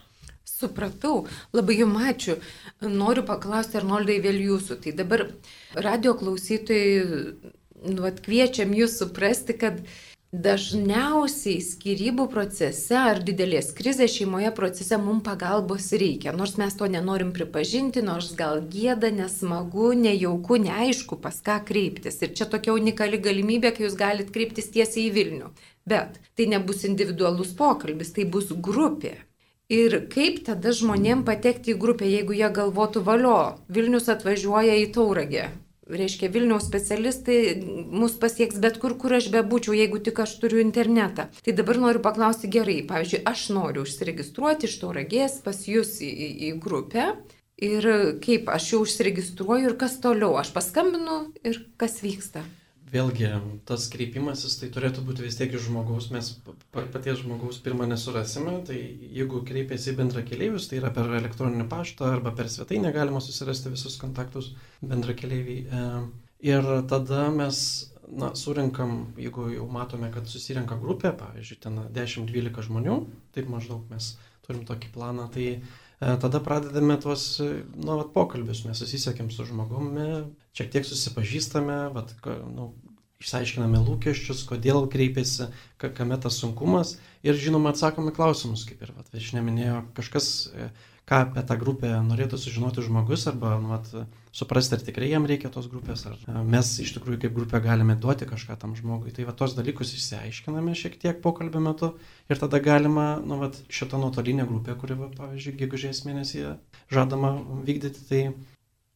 Supratau, 0.49 1.26
labai 1.56 1.76
jums 1.76 2.06
ačiū. 2.08 2.37
Noriu 2.81 3.25
paklausti, 3.28 3.76
Arnoldai, 3.81 4.17
vėl 4.25 4.40
jūsų. 4.40 4.78
Tai 4.81 4.94
dabar 4.96 5.26
radio 5.76 6.14
klausytojai, 6.17 7.05
nu, 7.93 8.06
atkviečiam 8.08 8.72
jūs 8.76 8.96
suprasti, 9.02 9.56
kad 9.61 9.84
Dažniausiai 10.31 11.59
skirybų 11.59 12.29
procese 12.31 12.94
ar 12.94 13.19
didelės 13.27 13.73
krizės 13.75 14.12
šeimoje 14.15 14.53
procese 14.55 14.94
mums 14.94 15.25
pagalbos 15.27 15.88
reikia, 15.91 16.31
nors 16.31 16.53
mes 16.61 16.77
to 16.79 16.87
nenorim 16.87 17.32
pripažinti, 17.35 17.99
nors 18.06 18.29
gal 18.38 18.61
gėda, 18.62 19.09
nesmagu, 19.11 19.88
nejauku, 19.99 20.61
neaišku, 20.62 21.19
pas 21.25 21.41
ką 21.43 21.56
kreiptis. 21.67 22.21
Ir 22.23 22.31
čia 22.38 22.47
tokia 22.47 22.77
unikali 22.77 23.19
galimybė, 23.19 23.73
kai 23.75 23.88
jūs 23.88 23.97
galite 23.99 24.31
kreiptis 24.31 24.71
tiesiai 24.71 25.09
į 25.09 25.17
Vilnių. 25.17 25.50
Bet 25.91 26.21
tai 26.38 26.47
nebus 26.53 26.87
individualus 26.87 27.50
pokalbis, 27.59 28.12
tai 28.15 28.29
bus 28.37 28.53
grupė. 28.55 29.17
Ir 29.67 29.97
kaip 30.15 30.44
tada 30.47 30.71
žmonėm 30.71 31.27
patekti 31.27 31.75
į 31.75 31.81
grupę, 31.82 32.06
jeigu 32.06 32.38
jie 32.38 32.53
galvotų 32.55 33.03
valio, 33.03 33.41
Vilnius 33.67 34.06
atvažiuoja 34.15 34.79
į 34.79 34.93
Tauragę, 34.94 35.49
reiškia 35.91 36.31
Vilniaus 36.33 36.67
specialistai 36.69 37.41
mus 37.91 38.15
pasieks 38.21 38.61
bet 38.63 38.79
kur, 38.83 38.97
kur 39.01 39.17
aš 39.19 39.31
bebūčiau, 39.35 39.75
jeigu 39.79 40.01
tik 40.05 40.23
aš 40.25 40.37
turiu 40.43 40.63
internetą. 40.63 41.29
Tai 41.45 41.57
dabar 41.57 41.81
noriu 41.83 42.05
paklausti 42.05 42.51
gerai, 42.53 42.81
pavyzdžiui, 42.89 43.25
aš 43.31 43.49
noriu 43.57 43.85
užsiregistruoti 43.87 44.71
iš 44.71 44.79
tauragės 44.83 45.41
pas 45.45 45.67
jūs 45.69 45.99
į, 46.05 46.11
į, 46.11 46.31
į 46.51 46.55
grupę. 46.63 47.13
Ir 47.61 47.85
kaip 48.25 48.49
aš 48.49 48.71
jau 48.73 48.81
užsiregistruoju 48.87 49.69
ir 49.69 49.77
kas 49.81 49.99
toliau, 50.01 50.33
aš 50.41 50.55
paskambinu 50.55 51.27
ir 51.45 51.61
kas 51.81 52.01
vyksta. 52.01 52.47
Vėlgi, 52.91 53.29
tas 53.69 53.85
kreipimasis 53.93 54.56
tai 54.59 54.69
turėtų 54.75 55.05
būti 55.06 55.23
vis 55.23 55.37
tiek 55.39 55.53
iš 55.55 55.69
žmogaus, 55.69 56.09
mes 56.11 56.32
paties 56.75 57.20
žmogaus 57.20 57.61
pirmą 57.63 57.87
nesurasime, 57.87 58.56
tai 58.67 58.79
jeigu 59.15 59.44
kreipiasi 59.47 59.93
į 59.93 59.99
bendra 60.01 60.25
keliaivius, 60.27 60.67
tai 60.70 60.81
yra 60.81 60.91
per 60.94 61.13
elektroninį 61.20 61.69
paštą 61.70 62.09
arba 62.17 62.32
per 62.35 62.51
svetainę 62.51 62.91
galima 62.97 63.23
susirasti 63.23 63.70
visus 63.70 63.94
kontaktus 64.01 64.51
bendra 64.82 65.15
keliaiviai. 65.15 65.63
E, 65.63 65.85
ir 66.51 66.67
tada 66.91 67.29
mes 67.35 67.63
na, 68.11 68.32
surinkam, 68.35 69.13
jeigu 69.20 69.47
jau 69.55 69.69
matome, 69.70 70.11
kad 70.15 70.27
susirenka 70.31 70.79
grupė, 70.81 71.13
pavyzdžiui, 71.20 71.61
ten 71.63 71.79
10-12 71.94 72.67
žmonių, 72.67 72.97
taip 73.37 73.51
maždaug 73.53 73.87
mes 73.93 74.17
turim 74.47 74.65
tokį 74.67 74.91
planą, 74.97 75.29
tai 75.31 75.61
tada 76.01 76.41
pradedame 76.41 76.97
tuos 77.01 77.25
nu, 77.41 77.97
vat, 77.99 78.13
pokalbius, 78.15 78.65
mes 78.65 78.81
susisiekėm 78.81 79.29
su 79.33 79.45
žmogumi, 79.49 80.07
šiek 80.57 80.71
tiek 80.73 80.89
susipažįstame, 80.89 81.81
vat, 81.97 82.15
nu, 82.49 82.71
išsiaiškiname 83.21 83.83
lūkesčius, 83.85 84.47
kodėl 84.49 84.87
kreipiasi, 84.91 85.51
kame 85.81 86.17
tas 86.21 86.39
sunkumas. 86.41 86.95
Ir 87.27 87.37
žinoma 87.37 87.75
atsakome 87.75 88.15
klausimus, 88.17 88.65
kaip 88.69 88.81
ir 88.87 88.95
viešinė 89.13 89.45
minėjo, 89.45 89.83
kažkas, 89.99 90.31
e, 90.57 90.71
ką 91.10 91.19
apie 91.24 91.43
tą 91.43 91.56
grupę 91.58 91.88
norėtų 92.06 92.38
sužinoti 92.38 92.84
žmogus 92.86 93.26
arba 93.26 93.56
nu, 93.58 93.72
vat, 93.72 93.88
suprasti, 94.36 94.76
ar 94.76 94.84
tikrai 94.86 95.08
jam 95.10 95.26
reikia 95.26 95.50
tos 95.50 95.67
grupės, 95.72 96.05
ar 96.06 96.44
mes 96.46 96.70
iš 96.84 96.93
tikrųjų 96.94 97.24
kaip 97.24 97.34
grupė 97.34 97.60
galime 97.64 97.96
duoti 97.98 98.29
kažką 98.31 98.55
tam 98.62 98.76
žmogui. 98.79 99.10
Tai 99.17 99.26
va 99.26 99.34
tos 99.34 99.56
dalykus 99.58 99.90
išsiaiškiname 99.96 100.76
šiek 100.79 101.00
tiek 101.02 101.19
pokalbio 101.24 101.64
metu 101.64 101.90
ir 102.31 102.38
tada 102.38 102.62
galima, 102.62 103.08
nu, 103.26 103.40
vat, 103.43 103.58
šitą 103.67 103.98
nuotolinę 103.98 104.46
grupę, 104.46 104.79
kuri, 104.79 105.00
va, 105.02 105.10
pavyzdžiui, 105.19 105.58
gegužės 105.64 106.05
mėnesį 106.06 106.46
žadama 106.94 107.34
vykdyti, 107.67 108.06
tai 108.06 108.22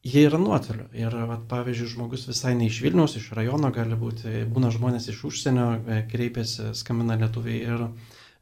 jie 0.05 0.27
yra 0.29 0.39
nuotoliu. 0.39 0.87
Ir, 0.95 1.19
vat, 1.27 1.47
pavyzdžiui, 1.51 1.91
žmogus 1.97 2.27
visai 2.29 2.55
ne 2.55 2.69
iš 2.69 2.79
Vilniaus, 2.85 3.17
iš 3.19 3.33
rajono 3.35 3.75
gali 3.75 3.99
būti, 3.99 4.45
būna 4.55 4.71
žmonės 4.71 5.09
iš 5.11 5.25
užsienio, 5.27 5.71
e, 5.83 6.03
kreipiasi, 6.11 6.71
skambina 6.79 7.19
lietuviai 7.19 7.63
ir 7.65 7.89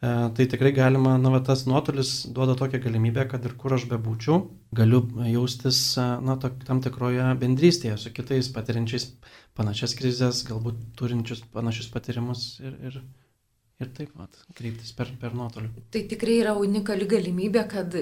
tai 0.03 0.45
tikrai 0.51 0.73
galima, 0.75 1.13
na, 1.17 1.29
va, 1.31 1.39
tas 1.39 1.61
nuotolis 1.63 2.09
duoda 2.35 2.57
tokią 2.59 2.81
galimybę, 2.83 3.23
kad 3.31 3.45
ir 3.47 3.53
kur 3.59 3.75
aš 3.77 3.85
bebūčiau, 3.87 4.41
galiu 4.75 4.99
jaustis, 5.29 5.79
e, 5.95 6.07
na, 6.27 6.35
to, 6.41 6.49
tam 6.67 6.81
tikroje 6.83 7.29
bendrystėje 7.39 7.95
su 8.01 8.11
kitais 8.17 8.49
patiriančiais 8.51 9.05
panašias 9.55 9.95
krizės, 9.95 10.41
galbūt 10.49 10.81
turinčius 10.99 11.45
panašius 11.55 11.87
patyrimus 11.93 12.43
ir, 12.59 12.75
ir, 12.89 12.99
ir 13.83 13.91
taip 13.95 14.13
pat 14.17 14.39
kreiptis 14.57 14.93
per, 14.97 15.11
per 15.21 15.35
nuotolį. 15.37 15.71
Tai 15.93 16.03
tikrai 16.11 16.39
yra 16.41 16.55
unikali 16.59 17.07
galimybė, 17.09 17.65
kad 17.71 17.97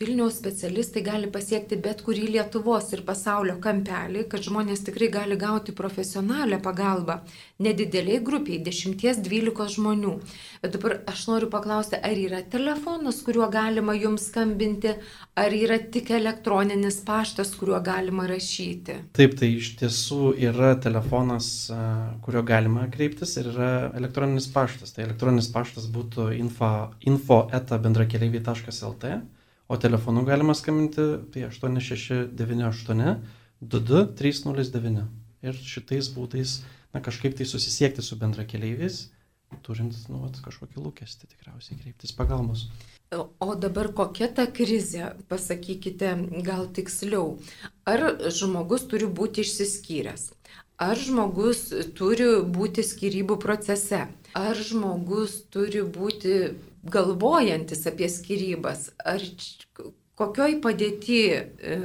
Vilniaus 0.00 0.38
specialistai 0.40 1.04
gali 1.06 1.30
pasiekti 1.32 1.78
bet 1.80 2.04
kurį 2.06 2.28
Lietuvos 2.34 2.90
ir 2.96 3.04
pasaulio 3.06 3.58
kampelį, 3.62 4.26
kad 4.30 4.44
žmonės 4.46 4.84
tikrai 4.88 5.10
gali 5.12 5.38
gauti 5.40 5.74
profesionalią 5.76 6.60
pagalbą 6.64 7.20
nedideliai 7.62 8.22
grupiai, 8.24 8.60
10-12 8.64 9.76
žmonių. 9.76 10.14
Bet 10.62 10.74
dabar 10.76 10.96
aš 11.10 11.26
noriu 11.30 11.50
paklausti, 11.52 11.98
ar 11.98 12.18
yra 12.18 12.40
telefonas, 12.50 13.20
kuriuo 13.26 13.50
galima 13.52 13.94
jums 13.96 14.28
skambinti, 14.30 14.94
ar 15.38 15.54
yra 15.54 15.78
tik 15.78 16.10
elektroninis 16.14 17.00
paštas, 17.06 17.52
kuriuo 17.58 17.80
galima 17.84 18.26
rašyti? 18.30 18.98
Taip, 19.16 19.36
tai 19.40 19.52
iš 19.58 19.74
tiesų 19.80 20.34
yra 20.48 20.74
telefonas, 20.82 21.50
kuriuo 22.24 22.44
galima 22.46 22.88
kreiptis 22.92 23.36
ir 23.40 23.50
yra 23.52 23.70
elektroninis 23.98 24.48
paštas. 24.54 24.94
Tai 24.94 25.04
elektroninis 25.06 25.23
paštas 25.54 25.86
būtų 25.90 26.32
info, 26.38 26.90
info 27.00 27.48
eta 27.52 27.78
bendrakeleiviai.lt, 27.78 29.04
o 29.68 29.76
telefonu 29.76 30.24
galima 30.24 30.54
skambinti 30.54 31.04
tai 31.32 31.46
8698 31.48 33.16
22309. 33.64 35.04
Ir 35.44 35.54
šitais 35.60 36.08
būdais 36.12 36.64
na, 36.94 37.00
kažkaip 37.00 37.36
tai 37.36 37.44
susisiekti 37.48 38.02
su 38.02 38.16
bendrakeleiviais, 38.16 39.10
turint 39.62 39.94
nu, 40.08 40.22
vat, 40.24 40.38
kažkokį 40.44 40.82
lūkestį 40.82 41.28
tikriausiai 41.30 41.78
kreiptis 41.80 42.14
pagalbos. 42.16 42.68
O 43.14 43.54
dabar 43.54 43.92
kokia 43.94 44.26
ta 44.34 44.46
krizė, 44.50 45.12
pasakykite 45.30 46.14
gal 46.46 46.66
tiksliau. 46.74 47.36
Ar 47.86 48.00
žmogus 48.34 48.88
turi 48.90 49.06
būti 49.06 49.44
išsiskyręs? 49.44 50.32
Ar 50.82 50.98
žmogus 50.98 51.68
turi 51.94 52.26
būti 52.50 52.82
skirybų 52.82 53.38
procese? 53.38 54.08
Ar 54.34 54.58
žmogus 54.58 55.44
turi 55.54 55.84
būti 55.86 56.56
galvojantis 56.90 57.86
apie 57.86 58.08
skirybas? 58.10 58.88
Ar 58.98 59.22
kokioj 60.18 60.58
padėti 60.64 61.20
e, 61.30 61.44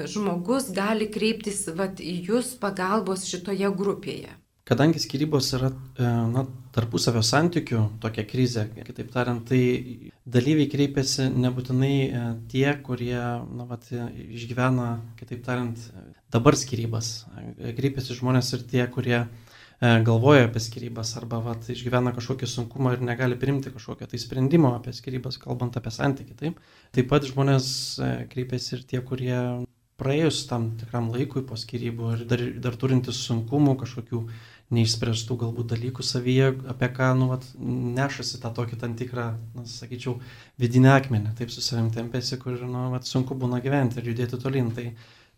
žmogus 0.09 0.71
gali 0.73 1.05
kreiptis 1.13 1.67
vat, 1.77 2.01
į 2.01 2.15
jūs 2.31 2.55
pagalbos 2.57 3.27
šitoje 3.29 3.69
grupėje? 3.77 4.33
Kadangi 4.69 5.01
skirybos 5.01 5.49
yra 5.57 5.71
e, 5.71 6.05
na, 6.29 6.45
tarpusavio 6.75 7.23
santykių 7.25 7.81
tokia 8.03 8.25
krizė, 8.29 8.67
kitaip 8.85 9.09
tariant, 9.13 9.41
tai 9.49 10.11
dalyviai 10.29 10.69
kreipiasi 10.69 11.29
nebūtinai 11.33 11.93
e, 12.05 12.23
tie, 12.51 12.67
kurie 12.85 13.17
na, 13.17 13.65
vat, 13.69 13.89
išgyvena, 13.89 14.91
kitaip 15.17 15.41
tariant, 15.47 15.89
dabar 16.29 16.57
skirybas. 16.59 17.13
Kreipiasi 17.57 18.19
žmonės 18.21 18.53
ir 18.57 18.67
tie, 18.69 18.85
kurie 18.93 19.23
E, 19.79 19.89
galvoja 20.03 20.43
apie 20.43 20.59
skirybas 20.59 21.13
arba 21.15 21.37
vat, 21.39 21.63
išgyvena 21.71 22.11
kažkokį 22.11 22.47
sunkumą 22.51 22.97
ir 22.97 23.03
negali 23.07 23.37
priimti 23.39 23.71
kažkokio 23.71 24.09
tai 24.11 24.19
sprendimo 24.19 24.73
apie 24.75 24.91
skirybas, 24.91 25.37
kalbant 25.39 25.77
apie 25.79 25.93
santykių. 25.95 26.35
Taip. 26.41 26.57
taip 26.95 27.07
pat 27.07 27.27
žmonės 27.29 27.69
e, 28.03 28.09
kreipiasi 28.33 28.73
ir 28.75 28.81
tie, 28.89 28.99
kurie 28.99 29.37
praėjus 29.99 30.41
tam 30.49 30.73
tikram 30.81 31.07
laikui 31.13 31.45
po 31.47 31.55
skirybų 31.59 32.11
ir 32.17 32.25
dar, 32.27 32.43
dar 32.67 32.75
turintis 32.81 33.23
sunkumų, 33.23 33.77
kažkokių 33.85 34.21
neišspręstų 34.75 35.37
galbūt 35.43 35.71
dalykų 35.73 36.05
savyje, 36.05 36.51
apie 36.69 36.89
ką, 36.93 37.09
nu, 37.17 37.29
vat, 37.31 37.45
nešasi 37.97 38.39
tą 38.43 38.51
tokį 38.53 38.79
tam 38.81 38.95
tikrą, 38.99 39.27
na, 39.57 39.65
sakyčiau, 39.69 40.19
vidinę 40.61 40.93
akmenį, 40.93 41.33
taip 41.39 41.53
su 41.53 41.63
savim 41.65 41.89
tempėsi, 41.93 42.37
kur, 42.41 42.59
nu, 42.61 42.87
vat, 42.93 43.09
sunku 43.09 43.37
būna 43.39 43.61
gyventi 43.65 44.01
ir 44.01 44.11
judėti 44.11 44.41
tolin. 44.41 44.69
Tai, 44.75 44.91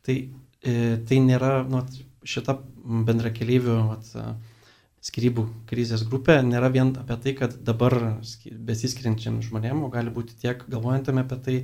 tai, 0.06 0.18
e, 0.64 0.98
tai 1.08 1.22
nėra, 1.24 1.62
nu, 1.70 1.86
šita 2.28 2.58
bendra 3.08 3.32
keliaivių 3.34 3.78
skirybų 5.02 5.48
krizės 5.70 6.04
grupė 6.06 6.38
nėra 6.46 6.70
vien 6.74 6.92
apie 7.02 7.18
tai, 7.24 7.34
kad 7.40 7.56
dabar 7.66 7.96
besiskiriančiam 8.70 9.40
žmonėm, 9.42 9.82
o 9.82 9.90
gali 9.94 10.14
būti 10.14 10.38
tiek 10.44 10.62
galvojantiem 10.70 11.22
apie 11.24 11.40
tai, 11.46 11.56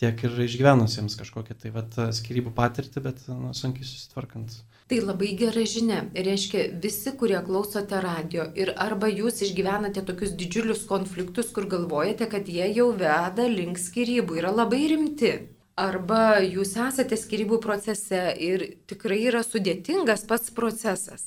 tiek 0.00 0.24
ir 0.24 0.38
išgyvenusiems 0.46 1.18
kažkokią 1.20 1.58
tai 1.60 1.74
vat, 1.74 1.98
skirybų 2.16 2.54
patirtį, 2.56 3.02
bet 3.04 3.20
nu, 3.28 3.52
sunkiai 3.56 3.84
susitvarkant. 3.84 4.56
Tai 4.86 5.00
labai 5.02 5.32
gera 5.34 5.64
žinia. 5.66 6.04
Reiškia, 6.14 6.60
visi, 6.82 7.10
kurie 7.18 7.40
klausote 7.42 7.98
radio 8.04 8.44
ir 8.54 8.70
arba 8.78 9.08
jūs 9.10 9.40
išgyvenate 9.42 10.04
tokius 10.06 10.36
didžiulius 10.38 10.84
konfliktus, 10.86 11.48
kur 11.56 11.66
galvojate, 11.72 12.28
kad 12.30 12.46
jie 12.46 12.68
jau 12.70 12.92
veda 12.94 13.48
link 13.50 13.80
skirybų, 13.82 14.38
yra 14.44 14.52
labai 14.54 14.84
rimti. 14.92 15.32
Arba 15.76 16.38
jūs 16.40 16.76
esate 16.80 17.18
skirybų 17.18 17.58
procese 17.64 18.20
ir 18.40 18.62
tikrai 18.86 19.18
yra 19.26 19.42
sudėtingas 19.44 20.22
pats 20.30 20.54
procesas. 20.54 21.26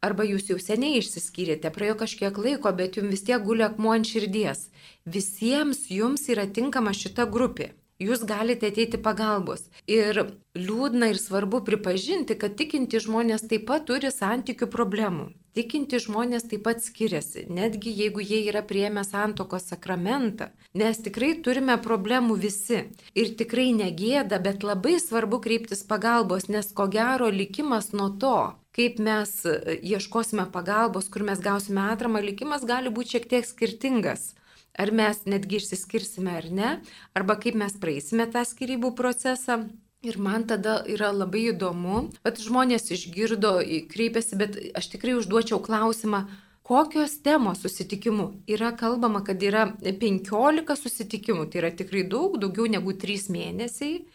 Arba 0.00 0.24
jūs 0.24 0.46
jau 0.52 0.60
seniai 0.62 1.02
išsiskyrėte, 1.02 1.74
praėjo 1.74 1.98
kažkiek 2.04 2.38
laiko, 2.46 2.70
bet 2.78 2.96
jums 2.96 3.10
vis 3.16 3.26
tiek 3.26 3.42
gulia 3.42 3.72
akmuo 3.72 3.98
ant 3.98 4.06
širdies. 4.06 4.68
Visiems 5.04 5.88
jums 5.90 6.30
yra 6.30 6.46
tinkama 6.46 6.94
šita 6.94 7.26
grupė. 7.26 7.72
Jūs 8.00 8.22
galite 8.24 8.70
ateiti 8.70 8.96
pagalbos. 8.96 9.66
Ir 9.84 10.22
liūdna 10.56 11.10
ir 11.12 11.18
svarbu 11.20 11.60
pripažinti, 11.66 12.32
kad 12.40 12.56
tikinti 12.56 12.96
žmonės 13.04 13.44
taip 13.50 13.66
pat 13.68 13.84
turi 13.90 14.08
santykių 14.14 14.70
problemų. 14.72 15.26
Tikinti 15.52 15.98
žmonės 15.98 16.46
taip 16.48 16.62
pat 16.64 16.80
skiriasi, 16.80 17.44
netgi 17.50 17.90
jeigu 17.90 18.22
jie 18.22 18.38
yra 18.46 18.62
prieėmę 18.62 19.02
santokos 19.04 19.66
sakramentą, 19.72 20.48
nes 20.78 21.02
tikrai 21.02 21.32
turime 21.44 21.74
problemų 21.82 22.38
visi. 22.40 22.84
Ir 23.18 23.34
tikrai 23.36 23.72
negėda, 23.74 24.38
bet 24.40 24.64
labai 24.64 24.96
svarbu 25.02 25.42
kreiptis 25.42 25.82
pagalbos, 25.84 26.46
nes 26.48 26.70
ko 26.72 26.86
gero 26.88 27.28
likimas 27.34 27.90
nuo 27.92 28.08
to, 28.22 28.36
kaip 28.78 29.02
mes 29.02 29.34
e, 29.44 29.76
ieškosime 29.92 30.46
pagalbos, 30.54 31.10
kur 31.10 31.26
mes 31.26 31.42
gausime 31.42 31.82
atramą, 31.90 32.22
likimas 32.24 32.62
gali 32.64 32.94
būti 32.94 33.18
šiek 33.18 33.26
tiek 33.34 33.48
skirtingas. 33.48 34.30
Ar 34.78 34.92
mes 34.94 35.24
netgi 35.26 35.58
išsiskirsime 35.58 36.36
ar 36.38 36.50
ne, 36.50 36.72
arba 37.16 37.36
kaip 37.40 37.58
mes 37.58 37.74
praeisime 37.80 38.28
tą 38.30 38.44
skirybų 38.46 38.94
procesą, 38.98 39.64
Ir 40.00 40.16
man 40.16 40.46
tada 40.48 40.78
yra 40.88 41.10
labai 41.12 41.50
įdomu, 41.50 42.06
kad 42.24 42.38
žmonės 42.40 42.86
išgirdo, 42.94 43.58
kreipiasi, 43.92 44.38
bet 44.40 44.54
aš 44.80 44.86
tikrai 44.94 45.12
užduočiau 45.18 45.58
klausimą, 45.60 46.22
kokios 46.64 47.18
temos 47.20 47.60
susitikimų. 47.60 48.30
Yra 48.48 48.70
kalbama, 48.80 49.20
kad 49.26 49.44
yra 49.44 49.66
15 49.84 50.78
susitikimų, 50.80 51.44
tai 51.52 51.60
yra 51.60 51.72
tikrai 51.76 52.06
daug, 52.08 52.40
daugiau 52.40 52.70
negu 52.72 52.96
3 52.96 53.28
mėnesiai. 53.34 54.06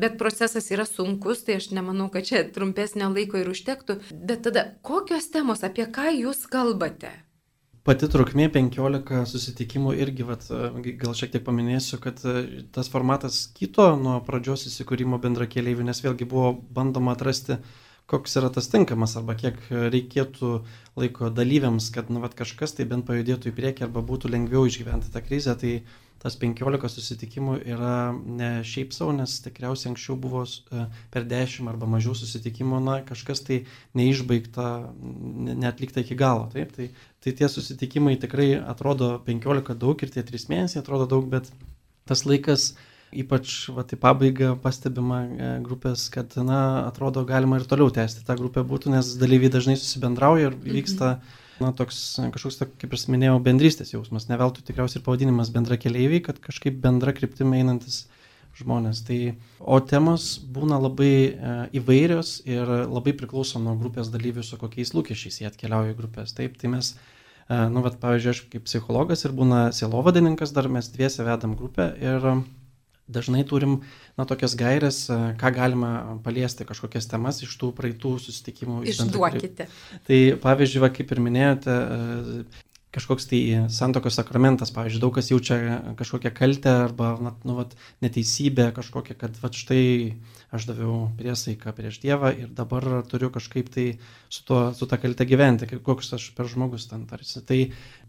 Bet 0.00 0.16
procesas 0.18 0.70
yra 0.72 0.88
sunkus, 0.88 1.44
tai 1.44 1.58
aš 1.60 1.68
nemanau, 1.76 2.08
kad 2.14 2.24
čia 2.24 2.40
trumpesnio 2.54 3.12
laiko 3.12 3.36
ir 3.38 3.52
užtektų. 3.52 4.00
Bet 4.16 4.46
tada, 4.48 4.64
kokios 4.80 5.28
temos, 5.34 5.60
apie 5.60 5.84
ką 5.84 6.08
jūs 6.22 6.46
kalbate? 6.48 7.12
Pati 7.84 8.08
trukmė 8.08 8.46
15 8.48 9.26
susitikimų 9.28 9.90
irgi, 10.00 10.24
vat, 10.24 10.46
gal 11.02 11.16
šiek 11.16 11.34
tiek 11.34 11.42
paminėsiu, 11.44 11.98
kad 12.00 12.22
e, 12.24 12.62
tas 12.72 12.88
formatas 12.88 13.42
kito 13.52 13.90
nuo 14.00 14.14
pradžios 14.24 14.64
įsikūrimo 14.70 15.18
bendra 15.20 15.44
keliaivių, 15.52 15.84
nes 15.90 16.00
vėlgi 16.00 16.24
buvo 16.30 16.54
bandoma 16.72 17.12
atrasti, 17.12 17.58
koks 18.10 18.36
yra 18.40 18.50
tas 18.52 18.68
tinkamas 18.72 19.16
arba 19.16 19.36
kiek 19.38 19.58
reikėtų 19.70 20.54
laiko 21.00 21.30
dalyviams, 21.32 21.90
kad 21.94 22.10
nu, 22.12 22.20
vat, 22.24 22.36
kažkas 22.36 22.76
tai 22.76 22.86
bent 22.88 23.06
pajudėtų 23.08 23.50
į 23.50 23.56
priekį 23.56 23.86
arba 23.88 24.04
būtų 24.04 24.30
lengviau 24.34 24.66
išgyventi 24.68 25.12
tą 25.14 25.22
krizę. 25.24 25.56
Tai 25.60 25.74
tas 26.24 26.38
15 26.40 26.88
susitikimų 26.88 27.58
yra 27.68 27.96
ne 28.16 28.50
šiaip 28.64 28.94
savo, 28.96 29.12
nes 29.12 29.34
tikriausiai 29.44 29.90
anksčiau 29.90 30.16
buvo 30.16 30.44
e, 30.46 30.86
per 31.12 31.26
10 31.28 31.68
arba 31.68 31.88
mažiau 31.90 32.16
susitikimų, 32.16 32.80
na, 32.80 32.94
kažkas 33.04 33.44
tai 33.44 33.58
neišbaigta, 33.98 34.68
netlikta 35.64 36.00
iki 36.00 36.16
galo. 36.16 36.46
Taip, 36.54 36.72
tai, 36.76 36.88
tai 37.20 37.36
tie 37.36 37.50
susitikimai 37.52 38.16
tikrai 38.22 38.54
atrodo 38.56 39.18
15 39.26 39.76
daug 39.80 40.00
ir 40.00 40.16
tie 40.16 40.24
3 40.24 40.48
mėnesiai 40.54 40.80
atrodo 40.80 41.08
daug, 41.12 41.28
bet 41.28 41.52
tas 42.08 42.24
laikas 42.24 42.72
ypač 43.22 43.54
va, 43.74 43.86
tai 43.86 43.98
pabaiga 44.00 44.54
pastebima 44.60 45.22
e, 45.24 45.52
grupės, 45.64 46.08
kad, 46.14 46.34
na, 46.42 46.60
atrodo, 46.88 47.22
galima 47.28 47.60
ir 47.60 47.68
toliau 47.70 47.92
tęsti 47.94 48.26
tą 48.26 48.36
grupę 48.40 48.66
būtų, 48.66 48.92
nes 48.96 49.14
dalyviai 49.20 49.52
dažnai 49.54 49.78
susibendrauja 49.80 50.50
ir 50.50 50.60
vyksta 50.64 51.16
mhm 51.16 51.40
na, 51.60 51.70
toks 51.76 52.00
kažkoks, 52.34 52.58
kaip 52.80 52.94
ir 52.94 53.04
minėjau, 53.14 53.38
bendrystės 53.44 53.94
jausmas. 53.94 54.28
Ne 54.30 54.38
veltui 54.40 54.64
tikriausiai 54.66 55.00
ir 55.00 55.06
pavadinimas 55.06 55.52
bendra 55.54 55.78
keliaiviai, 55.80 56.22
kad 56.24 56.40
kažkaip 56.42 56.78
bendra 56.82 57.14
kryptimi 57.16 57.60
einantis 57.60 58.04
žmonės. 58.58 59.02
Tai, 59.06 59.18
o 59.58 59.80
temos 59.82 60.36
būna 60.54 60.78
labai 60.82 61.10
e, 61.10 61.54
įvairios 61.80 62.36
ir 62.46 62.70
labai 62.86 63.14
priklauso 63.18 63.62
nuo 63.62 63.74
grupės 63.80 64.12
dalyvių, 64.14 64.44
su 64.46 64.58
kokiais 64.60 64.94
lūkesčiais 64.94 65.40
jie 65.42 65.50
atkeliauja 65.50 65.94
į 65.94 65.98
grupės. 65.98 66.34
Taip, 66.38 66.58
tai 66.60 66.70
mes, 66.76 66.92
e, 67.48 67.58
nu, 67.74 67.82
bet, 67.86 67.98
pavyzdžiui, 68.02 68.34
aš 68.34 68.44
kaip 68.52 68.68
psichologas 68.68 69.26
ir 69.26 69.34
būna 69.34 69.66
sielovadininkas, 69.74 70.54
dar 70.54 70.70
mes 70.70 70.90
dviese 70.94 71.26
vedam 71.26 71.58
grupę 71.58 71.90
ir 72.02 72.30
dažnai 73.08 73.44
turim 73.44 73.80
na, 74.16 74.24
tokias 74.24 74.56
gairias, 74.56 75.04
e, 75.12 75.18
ką 75.40 75.52
galima 75.54 76.18
paliesti, 76.24 76.66
kažkokias 76.68 77.08
temas 77.10 77.42
iš 77.44 77.56
tų 77.60 77.72
praeitų 77.76 78.16
susitikimų. 78.26 78.82
Išduokite. 78.92 79.68
Tai 80.08 80.20
pavyzdžiui, 80.44 80.84
va, 80.84 80.92
kaip 80.94 81.12
ir 81.12 81.20
minėjote, 81.24 81.74
e, 81.74 82.70
kažkoks 82.94 83.26
tai 83.26 83.40
santokos 83.74 84.16
sakramentas, 84.16 84.70
pavyzdžiui, 84.74 85.02
daug 85.02 85.14
kas 85.16 85.28
jaučia 85.32 85.58
kažkokią 85.98 86.30
kaltę 86.34 86.72
arba 86.84 87.14
na, 87.20 87.34
nu, 87.44 87.58
vat, 87.58 87.74
neteisybę 88.04 88.70
kažkokią, 88.76 89.18
kad 89.18 89.36
vat, 89.42 89.58
štai 89.58 90.14
aš 90.54 90.68
daviau 90.70 91.08
priesaiką 91.18 91.74
prieš 91.74 91.98
Dievą 92.04 92.30
ir 92.38 92.52
dabar 92.54 92.86
turiu 93.10 93.32
kažkaip 93.34 93.72
tai 93.74 93.86
su, 94.28 94.44
to, 94.46 94.60
su 94.78 94.86
tą 94.86 95.00
kaltę 95.02 95.26
gyventi, 95.26 95.68
koks 95.82 96.14
aš 96.16 96.30
per 96.38 96.48
žmogus 96.50 96.86
ten 96.90 97.08
tarsi. 97.10 97.42
Tai 97.42 97.60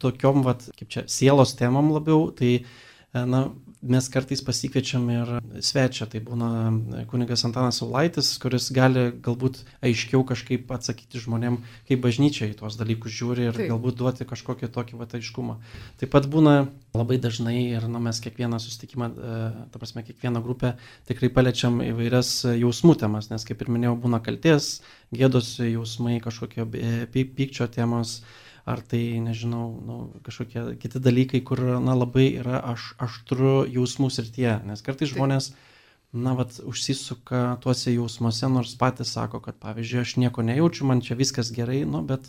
tokiom, 0.04 0.46
vat, 0.46 0.70
kaip 0.78 0.92
čia, 0.94 1.08
sielos 1.10 1.58
temom 1.58 1.90
labiau, 1.96 2.30
tai 2.38 2.60
na, 3.16 3.48
mes 3.90 4.08
kartais 4.12 4.42
pasikviečiam 4.46 5.06
ir 5.14 5.32
svečią, 5.64 6.08
tai 6.12 6.22
būna 6.24 6.50
kunigas 7.10 7.46
Antanas 7.48 7.80
Saulaitis, 7.82 8.32
kuris 8.42 8.70
gali 8.76 9.08
galbūt 9.26 9.62
aiškiau 9.86 10.24
kažkaip 10.28 10.72
atsakyti 10.76 11.22
žmonėm, 11.24 11.60
kaip 11.90 12.02
bažnyčia 12.04 12.50
į 12.52 12.58
tuos 12.62 12.78
dalykus 12.80 13.14
žiūri 13.16 13.50
ir 13.50 13.58
Taip. 13.58 13.70
galbūt 13.74 14.00
duoti 14.02 14.28
kažkokį 14.30 14.72
tokį 14.76 15.00
va, 15.00 15.10
aiškumą. 15.20 15.58
Taip 16.02 16.14
pat 16.16 16.30
būna 16.32 16.56
labai 16.96 17.20
dažnai 17.22 17.58
ir 17.76 17.88
nu, 17.92 18.02
mes 18.04 18.22
kiekvieną 18.24 18.60
susitikimą, 18.64 19.12
e, 19.12 19.42
ta 19.74 19.82
prasme, 19.82 20.06
kiekvieną 20.08 20.42
grupę 20.46 20.76
tikrai 21.10 21.30
paliečiam 21.34 21.82
įvairias 21.86 22.32
jausmų 22.56 22.98
temas, 23.06 23.30
nes 23.34 23.46
kaip 23.48 23.62
ir 23.62 23.72
minėjau, 23.76 23.98
būna 24.08 24.22
kalties, 24.26 24.80
gėdos 25.16 25.58
jausmai, 25.62 26.20
kažkokio 26.24 26.68
pykčio 27.14 27.70
temos 27.72 28.22
ar 28.66 28.82
tai, 28.82 29.20
nežinau, 29.22 29.68
nu, 29.86 29.96
kažkokie 30.26 30.74
kiti 30.82 31.00
dalykai, 31.02 31.42
kur, 31.46 31.62
na, 31.86 31.94
labai 31.94 32.32
yra 32.42 32.60
aš, 32.74 32.96
aštru 33.02 33.62
jausmų 33.70 34.10
srityje, 34.10 34.58
nes 34.66 34.82
kartais 34.86 35.12
žmonės, 35.14 35.52
na, 36.16 36.34
vat, 36.38 36.58
užsisuka 36.66 37.60
tuose 37.62 37.94
jausmuose, 37.94 38.50
nors 38.50 38.74
patys 38.80 39.14
sako, 39.14 39.44
kad, 39.46 39.60
pavyzdžiui, 39.62 40.02
aš 40.02 40.16
nieko 40.24 40.46
nejaučiu, 40.46 40.88
man 40.90 41.04
čia 41.06 41.18
viskas 41.20 41.54
gerai, 41.54 41.84
nu, 41.86 42.02
bet 42.10 42.26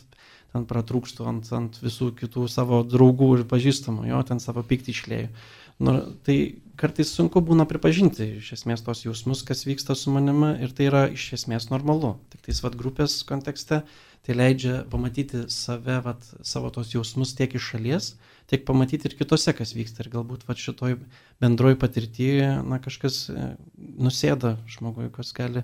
ten 0.53 0.67
pratrūkstu 0.69 1.25
ant, 1.29 1.49
ant 1.57 1.81
visų 1.81 2.13
kitų 2.21 2.47
savo 2.53 2.83
draugų 2.85 3.33
ir 3.39 3.47
pažįstamų, 3.49 4.11
jo, 4.13 4.21
ten 4.29 4.43
savo 4.43 4.65
pyktį 4.67 4.93
išlėjau. 4.93 5.33
Nu, 5.79 5.99
tai 6.25 6.37
kartais 6.81 7.11
sunku 7.13 7.41
būna 7.45 7.67
pripažinti 7.69 8.37
iš 8.39 8.53
esmės 8.57 8.85
tos 8.85 9.03
jausmus, 9.05 9.43
kas 9.45 9.67
vyksta 9.69 9.97
su 9.97 10.13
manimi 10.13 10.55
ir 10.65 10.73
tai 10.77 10.89
yra 10.89 11.03
iš 11.13 11.31
esmės 11.37 11.69
normalu. 11.73 12.15
Tik 12.33 12.47
tais 12.49 12.63
vad 12.65 12.77
grupės 12.81 13.19
kontekste 13.29 13.83
tai 14.27 14.35
leidžia 14.35 14.81
pamatyti 14.91 15.45
save, 15.53 16.01
vat, 16.03 16.25
savo 16.43 16.73
tos 16.75 16.91
jausmus 16.91 17.37
tiek 17.39 17.53
iš 17.55 17.69
šalies, 17.73 18.09
tiek 18.51 18.65
pamatyti 18.67 19.07
ir 19.07 19.15
kitose, 19.19 19.53
kas 19.55 19.75
vyksta. 19.77 20.03
Ir 20.03 20.11
galbūt 20.17 20.49
vat, 20.49 20.59
šitoj 20.59 20.97
bendroji 21.43 21.79
patirtyje 21.79 22.49
na, 22.67 22.81
kažkas 22.83 23.21
e, 23.31 23.53
nusėda 23.77 24.57
žmogui, 24.73 25.07
kas 25.15 25.31
gali 25.37 25.63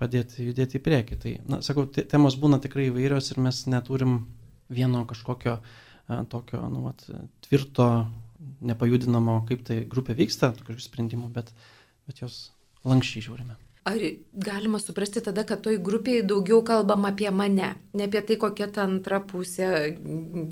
padėti 0.00 0.46
judėti 0.46 0.80
į 0.80 0.84
priekį. 0.86 1.20
Tai, 1.20 1.34
na, 1.50 1.60
sakau, 1.66 1.84
temos 1.90 2.38
būna 2.40 2.62
tikrai 2.62 2.88
įvairios 2.88 3.34
ir 3.34 3.42
mes 3.44 3.66
neturim 3.68 4.22
vieno 4.72 5.04
kažkokio 5.10 5.58
e, 5.60 6.22
tokio, 6.32 6.64
nu, 6.72 6.86
vat, 6.88 7.04
tvirto, 7.44 7.90
nepajudinamo, 8.60 9.40
kaip 9.48 9.64
tai 9.66 9.82
grupė 9.88 10.16
vyksta, 10.18 10.52
tokių 10.58 10.78
sprendimų, 10.80 11.30
bet, 11.34 11.52
bet 12.08 12.22
jos 12.24 12.48
lankščiai 12.88 13.26
žiūrime. 13.26 13.56
Ar 13.88 14.02
galima 14.36 14.78
suprasti 14.78 15.22
tada, 15.24 15.42
kad 15.48 15.62
toj 15.64 15.78
grupėje 15.80 16.26
daugiau 16.28 16.60
kalbam 16.66 17.06
apie 17.08 17.30
mane, 17.32 17.72
ne 17.96 18.08
apie 18.08 18.20
tai, 18.28 18.36
kokia 18.40 18.68
ta 18.68 18.84
antra 18.84 19.22
pusė, 19.24 19.96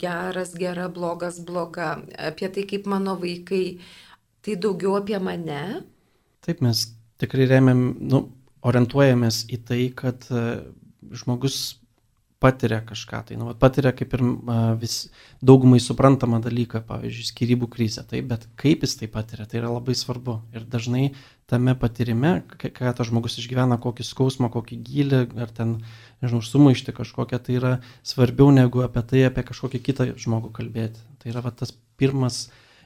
geras, 0.00 0.54
gera, 0.56 0.88
blogas, 0.88 1.36
bloga, 1.44 1.98
apie 2.16 2.48
tai, 2.54 2.64
kaip 2.70 2.88
mano 2.88 3.18
vaikai, 3.20 3.62
tai 4.44 4.56
daugiau 4.56 4.96
apie 4.96 5.20
mane? 5.20 5.60
Taip, 6.44 6.64
mes 6.64 6.86
tikrai 7.20 7.50
remiam, 7.50 7.90
nu, 8.00 8.24
orientuojamės 8.68 9.44
į 9.52 9.60
tai, 9.68 9.82
kad 9.96 10.24
e, 10.32 10.46
žmogus 11.20 11.77
patiria 12.38 12.78
kažką, 12.86 13.22
tai 13.26 13.36
nu, 13.38 13.50
patiria 13.58 13.90
kaip 13.96 14.12
ir 14.14 14.22
vis 14.78 15.08
daugumai 15.42 15.80
suprantamą 15.82 16.38
dalyką, 16.44 16.84
pavyzdžiui, 16.86 17.26
skirybų 17.32 17.66
krizę, 17.72 18.04
tai, 18.06 18.20
bet 18.22 18.46
kaip 18.60 18.84
jis 18.86 18.94
tai 19.00 19.08
patiria, 19.10 19.46
tai 19.50 19.58
yra 19.58 19.72
labai 19.72 19.96
svarbu. 19.98 20.36
Ir 20.54 20.68
dažnai 20.70 21.08
tame 21.50 21.74
patyrime, 21.74 22.36
ką 22.62 22.94
tas 22.94 23.10
žmogus 23.10 23.40
išgyvena, 23.42 23.80
kokį 23.82 24.06
skausmą, 24.06 24.52
kokį 24.54 24.78
gilį, 24.86 25.22
ar 25.42 25.50
ten, 25.54 25.74
nežinau, 26.22 26.44
sumaišti 26.46 26.94
kažkokią, 26.94 27.42
tai 27.42 27.58
yra 27.58 27.74
svarbiau 28.06 28.54
negu 28.54 28.86
apie 28.86 29.02
tai, 29.02 29.26
apie 29.26 29.42
kažkokį 29.50 29.82
kitą 29.90 30.08
žmogų 30.14 30.54
kalbėti. 30.60 31.02
Tai 31.18 31.34
yra 31.34 31.42
va, 31.42 31.50
tas 31.50 31.74
pirmas 31.98 32.44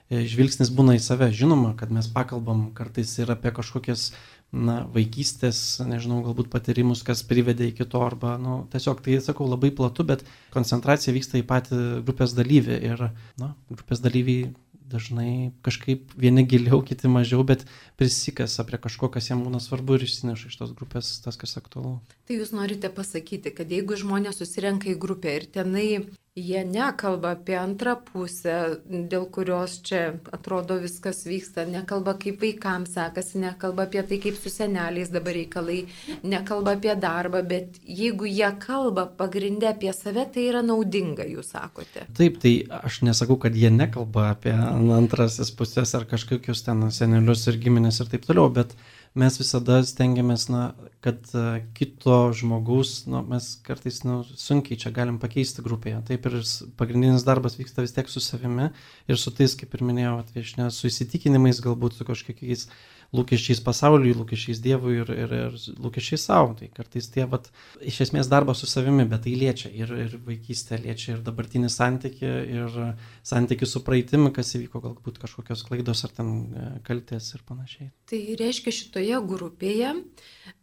e, 0.08 0.24
žvilgsnis 0.24 0.72
būna 0.72 0.96
į 0.96 1.04
save. 1.04 1.28
Žinoma, 1.28 1.74
kad 1.76 1.92
mes 1.92 2.08
pakalbam 2.08 2.70
kartais 2.72 3.12
ir 3.20 3.36
apie 3.36 3.52
kažkokias 3.52 4.14
na, 4.52 4.82
vaikystės, 4.92 5.80
nežinau, 5.88 6.20
galbūt 6.26 6.50
patyrimus, 6.52 7.02
kas 7.06 7.24
privedė 7.24 7.70
iki 7.70 7.86
to, 7.88 8.02
arba, 8.04 8.36
nu, 8.40 8.62
tiesiog 8.72 9.00
tai, 9.04 9.16
sakau, 9.24 9.48
labai 9.48 9.72
platu, 9.74 10.04
bet 10.04 10.26
koncentracija 10.52 11.14
vyksta 11.16 11.40
į 11.40 11.46
patį 11.48 11.78
grupės 12.04 12.36
dalyvį 12.36 12.82
ir, 12.90 13.06
na, 13.40 13.54
grupės 13.72 14.04
dalyviai 14.04 14.52
dažnai 14.92 15.52
kažkaip 15.64 16.12
vieni 16.20 16.44
giliau, 16.44 16.82
kiti 16.84 17.08
mažiau, 17.08 17.40
bet 17.48 17.64
prisikasa 18.00 18.64
prie 18.68 18.76
kažko, 18.82 19.08
kas 19.12 19.30
jam 19.30 19.40
būna 19.46 19.62
svarbu 19.62 19.96
ir 19.96 20.04
išsineša 20.06 20.50
iš 20.50 20.58
tos 20.60 20.74
grupės 20.76 21.14
tas, 21.24 21.38
kas 21.40 21.56
aktualu. 21.60 21.96
Tai 22.28 22.36
jūs 22.36 22.52
norite 22.52 22.92
pasakyti, 22.92 23.54
kad 23.56 23.72
jeigu 23.72 23.96
žmonės 23.96 24.42
susirenka 24.42 24.90
į 24.92 24.98
grupę 25.00 25.38
ir 25.38 25.48
tenai 25.54 25.88
Jie 26.36 26.64
nekalba 26.64 27.34
apie 27.36 27.58
antrą 27.60 27.92
pusę, 28.06 28.54
dėl 28.88 29.26
kurios 29.28 29.74
čia 29.84 30.14
atrodo 30.32 30.78
viskas 30.80 31.18
vyksta, 31.28 31.66
nekalba 31.68 32.14
kaip 32.16 32.38
vaikams 32.40 32.94
sekasi, 32.96 33.36
nekalba 33.42 33.84
apie 33.84 34.00
tai, 34.00 34.16
kaip 34.22 34.38
su 34.40 34.48
seneliais 34.48 35.12
dabar 35.12 35.36
reikalai, 35.36 35.82
nekalba 36.24 36.72
apie 36.78 36.94
darbą, 36.96 37.42
bet 37.50 37.76
jeigu 37.84 38.30
jie 38.30 38.48
kalba 38.64 39.04
pagrindę 39.18 39.68
apie 39.74 39.92
save, 39.92 40.24
tai 40.32 40.46
yra 40.54 40.64
naudinga, 40.64 41.28
jūs 41.28 41.52
sakote. 41.52 42.06
Taip, 42.16 42.40
tai 42.40 42.54
aš 42.80 43.02
nesakau, 43.04 43.36
kad 43.44 43.52
jie 43.52 43.68
nekalba 43.68 44.30
apie 44.30 44.56
antrasis 44.56 45.52
pusės 45.52 45.92
ar 46.00 46.08
kažkokius 46.08 46.64
ten 46.64 46.88
senelius 46.88 47.44
ir 47.52 47.60
giminės 47.60 48.00
ir 48.00 48.08
taip 48.16 48.24
toliau, 48.24 48.48
bet 48.56 48.72
mes 49.18 49.36
visada 49.40 49.80
stengiamės, 49.84 50.46
na, 50.48 50.62
kad 51.04 51.26
uh, 51.36 51.58
kito 51.76 52.18
žmogaus, 52.38 53.02
na, 53.10 53.20
mes 53.26 53.50
kartais, 53.66 54.00
na, 54.06 54.20
sunkiai 54.38 54.78
čia 54.80 54.92
galim 54.94 55.18
pakeisti 55.22 55.64
grupėje. 55.64 56.00
Taip 56.08 56.30
ir 56.30 56.38
pagrindinis 56.80 57.26
darbas 57.26 57.58
vyksta 57.60 57.84
vis 57.84 57.92
tiek 57.96 58.08
su 58.08 58.22
savimi 58.24 58.70
ir 59.10 59.20
su 59.20 59.34
tais, 59.36 59.56
kaip 59.58 59.76
ir 59.76 59.84
minėjau, 59.90 60.16
atviešinė, 60.22 60.70
su 60.72 60.88
įsitikinimais, 60.88 61.60
galbūt 61.64 61.98
su 61.98 62.08
kažkokiais 62.08 62.68
uh, 62.68 63.01
lūkesčiais 63.12 63.60
pasauliui, 63.64 64.14
lūkesčiais 64.16 64.60
Dievui 64.64 64.94
ir, 65.02 65.10
ir, 65.12 65.32
ir 65.36 65.56
lūkesčiais 65.84 66.24
savo. 66.28 66.54
Tai 66.56 66.68
kartais 66.72 67.10
tie, 67.12 67.26
vat, 67.28 67.50
iš 67.84 68.00
esmės 68.06 68.30
darbas 68.32 68.62
su 68.62 68.68
savimi, 68.70 69.04
bet 69.08 69.26
tai 69.26 69.34
liečia 69.36 69.68
ir, 69.68 69.92
ir 70.06 70.16
vaikystę, 70.26 70.78
liečia 70.80 71.16
ir 71.16 71.24
dabartinį 71.26 71.68
santyki, 71.72 72.30
ir 72.56 72.78
santyki 73.26 73.68
su 73.68 73.82
praeitimi, 73.84 74.32
kas 74.34 74.54
įvyko, 74.56 74.80
galbūt 74.86 75.20
kažkokios 75.22 75.64
klaidos 75.68 76.04
ar 76.08 76.14
ten 76.16 76.32
e, 76.32 76.70
kaltės 76.86 77.28
ir 77.36 77.44
panašiai. 77.48 77.90
Tai 78.08 78.22
reiškia 78.40 78.74
šitoje 78.78 79.20
grupėje, 79.28 79.92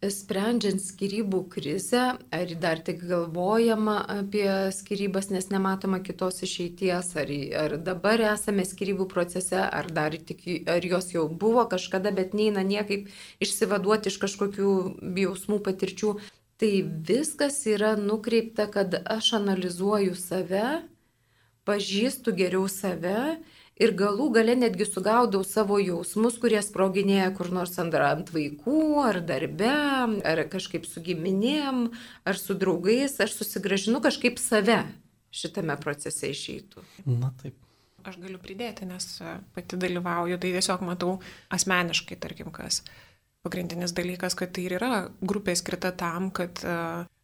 sprendžiant 0.09 0.81
skirybų 0.81 1.43
krizę, 1.53 2.03
ar 2.33 2.55
dar 2.61 2.81
tik 2.85 3.03
galvojama 3.05 3.99
apie 4.15 4.47
skirybas, 4.73 5.29
nes 5.33 5.51
nematoma 5.53 6.01
kitos 6.01 6.41
išeities, 6.47 7.13
ar, 7.19 7.33
ar 7.61 7.77
dabar 7.83 8.25
esame 8.33 8.65
skirybų 8.65 9.09
procese, 9.11 9.59
ar 9.61 9.91
dar 9.93 10.17
tik, 10.17 10.41
ar 10.65 10.85
jos 10.85 11.13
jau 11.13 11.27
buvo 11.29 11.67
kažkada, 11.69 12.13
bet 12.15 12.33
neina 12.39 12.63
niekaip 12.65 13.09
išsivaduoti 13.43 14.11
iš 14.11 14.19
kažkokių 14.23 14.73
jausmų 15.19 15.59
patirčių. 15.67 16.15
Tai 16.59 16.71
viskas 17.07 17.61
yra 17.71 17.93
nukreipta, 17.95 18.65
kad 18.67 18.95
aš 19.07 19.33
analizuoju 19.37 20.15
save, 20.19 20.81
pažįstu 21.67 22.33
geriau 22.35 22.65
save 22.71 23.37
ir 23.79 23.93
galų 23.95 24.27
gale 24.35 24.55
netgi 24.59 24.87
sugaudau 24.87 25.45
savo 25.47 25.79
jausmus, 25.79 26.35
kurie 26.41 26.59
sproginėja 26.65 27.29
kur 27.37 27.51
nors 27.55 27.77
ant 27.79 27.95
vaikų, 28.35 28.81
ar 29.05 29.21
darbe, 29.23 29.71
ar 30.27 30.43
kažkaip 30.51 30.87
su 30.89 31.03
giminėm, 31.05 31.87
ar 32.27 32.35
su 32.41 32.57
draugais, 32.59 33.15
aš 33.23 33.37
susigražinu 33.39 34.03
kažkaip 34.03 34.41
save 34.41 34.83
šitame 35.31 35.79
procese 35.79 36.33
išeitų. 36.33 36.83
Na 37.07 37.31
taip. 37.39 37.55
Aš 38.07 38.19
galiu 38.21 38.39
pridėti, 38.41 38.87
nes 38.89 39.05
e, 39.23 39.35
pati 39.55 39.79
dalyvauju, 39.79 40.39
tai 40.39 40.53
tiesiog 40.55 40.83
matau 40.87 41.17
asmeniškai, 41.55 42.19
tarkim, 42.21 42.51
kas 42.55 42.83
pagrindinis 43.45 43.95
dalykas, 43.95 44.35
kad 44.39 44.53
tai 44.55 44.67
ir 44.67 44.77
yra 44.79 45.05
grupė 45.19 45.55
skirta 45.59 45.91
tam, 45.95 46.29
kad, 46.35 46.61
e, 46.63 46.79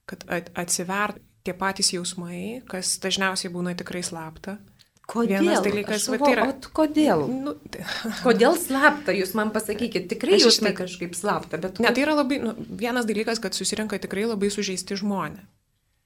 kad 0.10 0.28
atsivert 0.56 1.22
tie 1.46 1.54
patys 1.54 1.94
jausmai, 1.94 2.64
kas 2.70 2.98
dažniausiai 3.04 3.54
būna 3.54 3.76
tikrai 3.78 4.02
slapta. 4.06 4.58
Kodėl? 5.06 5.44
Vienas 5.46 5.62
dalykas, 5.62 6.08
bet 6.10 6.24
tai 6.24 6.32
yra. 6.34 6.46
O 6.50 6.72
kodėl? 6.74 7.28
Nu, 7.30 7.54
tai... 7.70 7.84
kodėl 8.24 8.56
slapta, 8.58 9.14
jūs 9.14 9.36
man 9.38 9.52
pasakykit, 9.54 10.08
tikrai 10.10 10.40
jūs 10.42 10.58
tai 10.64 10.74
kažkaip 10.78 11.14
slapta, 11.18 11.60
bet... 11.62 11.78
Ne, 11.84 11.92
tai 11.94 12.08
yra 12.08 12.16
labai, 12.18 12.40
nu, 12.42 12.56
vienas 12.58 13.06
dalykas, 13.06 13.42
kad 13.44 13.54
susirinka 13.54 14.00
tikrai 14.02 14.26
labai 14.26 14.50
sužeisti 14.54 14.98
žmonės. 14.98 15.46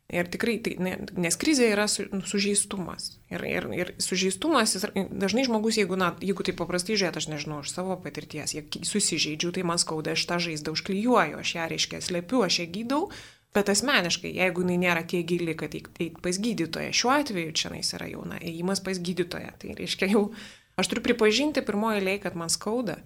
Ir 0.10 0.26
tikrai, 0.26 0.56
tai, 0.66 0.74
ne, 0.82 0.96
nes 1.22 1.36
krizė 1.38 1.68
yra 1.70 1.86
su, 1.92 2.08
nu, 2.10 2.24
sužeistumas. 2.26 3.12
Ir, 3.30 3.44
ir, 3.46 3.68
ir 3.78 3.92
sužeistumas, 4.02 4.74
jis, 4.74 4.88
dažnai 4.96 5.44
žmogus, 5.46 5.78
jeigu, 5.78 6.00
na, 6.02 6.16
jeigu 6.26 6.46
tai 6.48 6.56
paprastai 6.58 6.98
žiūrėt, 6.98 7.20
aš 7.22 7.28
nežinau, 7.30 7.60
iš 7.62 7.76
savo 7.76 7.98
patirties, 8.02 8.56
jei 8.58 8.66
susižeidžiu, 8.90 9.54
tai 9.54 9.68
man 9.70 9.78
skauda, 9.78 10.18
aš 10.18 10.26
tą 10.32 10.40
žaizdą 10.42 10.74
užklijuoju, 10.74 11.38
aš 11.44 11.54
ją 11.60 11.68
reiškia 11.70 12.02
slepiu, 12.02 12.42
aš 12.48 12.64
ją 12.64 12.72
gydau, 12.74 13.04
Bet 13.54 13.70
asmeniškai, 13.72 14.30
jeigu 14.38 14.62
jinai 14.62 14.76
nėra 14.78 15.02
tiek 15.10 15.26
gili, 15.26 15.56
kad 15.58 15.74
eit 15.74 16.20
pas 16.22 16.38
gydytoją, 16.38 16.92
šiuo 16.94 17.14
atveju 17.16 17.54
čia 17.58 17.72
jis 17.74 17.96
yra 17.98 18.10
jauna, 18.12 18.38
ėjimas 18.46 18.82
pas 18.86 19.00
gydytoją, 19.02 19.56
tai 19.58 19.74
reiškia 19.80 20.12
jau, 20.12 20.28
aš 20.78 20.92
turiu 20.92 21.02
pripažinti 21.08 21.64
pirmoji 21.66 21.98
eilė, 21.98 22.20
kad 22.22 22.38
man 22.38 22.54
skauda. 22.54 23.00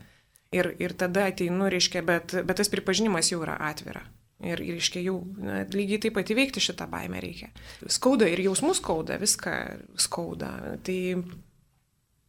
Ir, 0.54 0.74
ir 0.84 0.94
tada 1.00 1.30
ateinu, 1.32 1.70
reiškia, 1.72 2.04
bet, 2.06 2.36
bet 2.44 2.60
tas 2.60 2.70
pripažinimas 2.70 3.32
jau 3.32 3.40
yra 3.46 3.56
atvira. 3.72 4.04
Ir, 4.44 4.60
ir 4.60 4.76
reiškia, 4.78 5.02
jau 5.06 5.22
na, 5.40 5.62
lygiai 5.72 6.02
taip 6.04 6.18
pat 6.18 6.32
įveikti 6.34 6.64
šitą 6.64 6.88
baimę 6.92 7.22
reikia. 7.24 7.50
Skauda 7.88 8.28
ir 8.28 8.42
jausmus 8.44 8.82
skauda, 8.82 9.16
viską 9.22 9.56
skauda. 10.04 10.52
Tai 10.84 10.98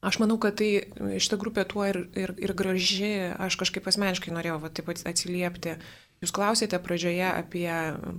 aš 0.06 0.20
manau, 0.22 0.38
kad 0.42 0.58
tai 0.60 0.86
šita 0.94 1.38
grupė 1.40 1.66
tuo 1.70 1.86
ir, 1.90 2.04
ir, 2.14 2.34
ir 2.38 2.54
graži, 2.56 3.12
aš 3.34 3.58
kažkaip 3.64 3.90
asmeniškai 3.90 4.34
norėjau 4.36 4.60
va, 4.62 4.70
taip 4.70 4.86
pat 4.90 5.02
atsiliepti. 5.10 5.78
Jūs 6.22 6.32
klausėte 6.32 6.78
pradžioje 6.80 7.26
apie 7.26 7.68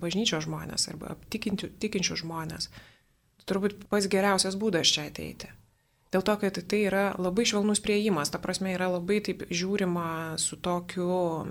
bažnyčios 0.04 0.46
žmonės 0.46 0.90
arba 0.92 1.16
tikinčių 1.32 2.20
žmonės. 2.22 2.70
Turbūt 3.48 3.88
pats 3.90 4.10
geriausias 4.12 4.58
būdas 4.60 4.92
čia 4.92 5.08
ateiti. 5.08 5.50
Dėl 6.14 6.24
to, 6.24 6.36
kad 6.40 6.58
tai 6.70 6.80
yra 6.88 7.06
labai 7.20 7.44
švelnus 7.50 7.82
prieimas, 7.84 8.30
ta 8.32 8.40
prasme 8.40 8.72
yra 8.76 8.88
labai 8.94 9.18
taip 9.26 9.44
žiūrima 9.50 10.38
su 10.40 10.56
tokiu, 10.64 11.10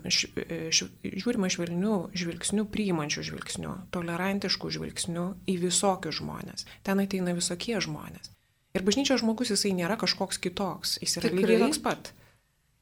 š, 0.09 0.31
š, 0.71 0.89
žiūrima 1.03 1.51
švelniu 1.53 1.97
žvilgsniu, 2.17 2.65
priimančiu 2.73 3.27
žvilgsniu, 3.27 3.75
tolerantišku 3.93 4.71
žvilgsniu 4.73 5.27
į 5.51 5.59
visokius 5.67 6.21
žmonės. 6.23 6.69
Ten 6.87 7.03
ateina 7.03 7.35
visokie 7.37 7.77
žmonės. 7.83 8.31
Ir 8.75 8.83
bažnyčios 8.87 9.23
žmogus 9.23 9.53
jisai 9.53 9.75
nėra 9.77 9.99
kažkoks 10.01 10.41
kitoks, 10.43 10.97
jis 11.03 11.19
yra 11.21 11.29
Tikrai? 11.31 11.45
lygiai 11.45 11.61
toks 11.67 11.83
pat. 11.85 12.15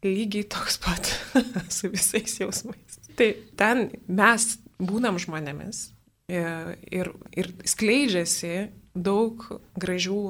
Lygiai 0.06 0.46
toks 0.54 0.78
pat 0.82 1.10
su 1.76 1.90
visais 1.92 2.38
jausmais. 2.40 3.00
Tai 3.18 3.32
ten 3.60 3.88
mes 4.08 4.46
būnam 4.80 5.18
žmonėmis 5.20 5.88
ir, 6.32 6.76
ir, 6.88 7.12
ir 7.36 7.50
skleidžiasi 7.68 8.70
daug 8.96 9.44
gražių 9.80 10.22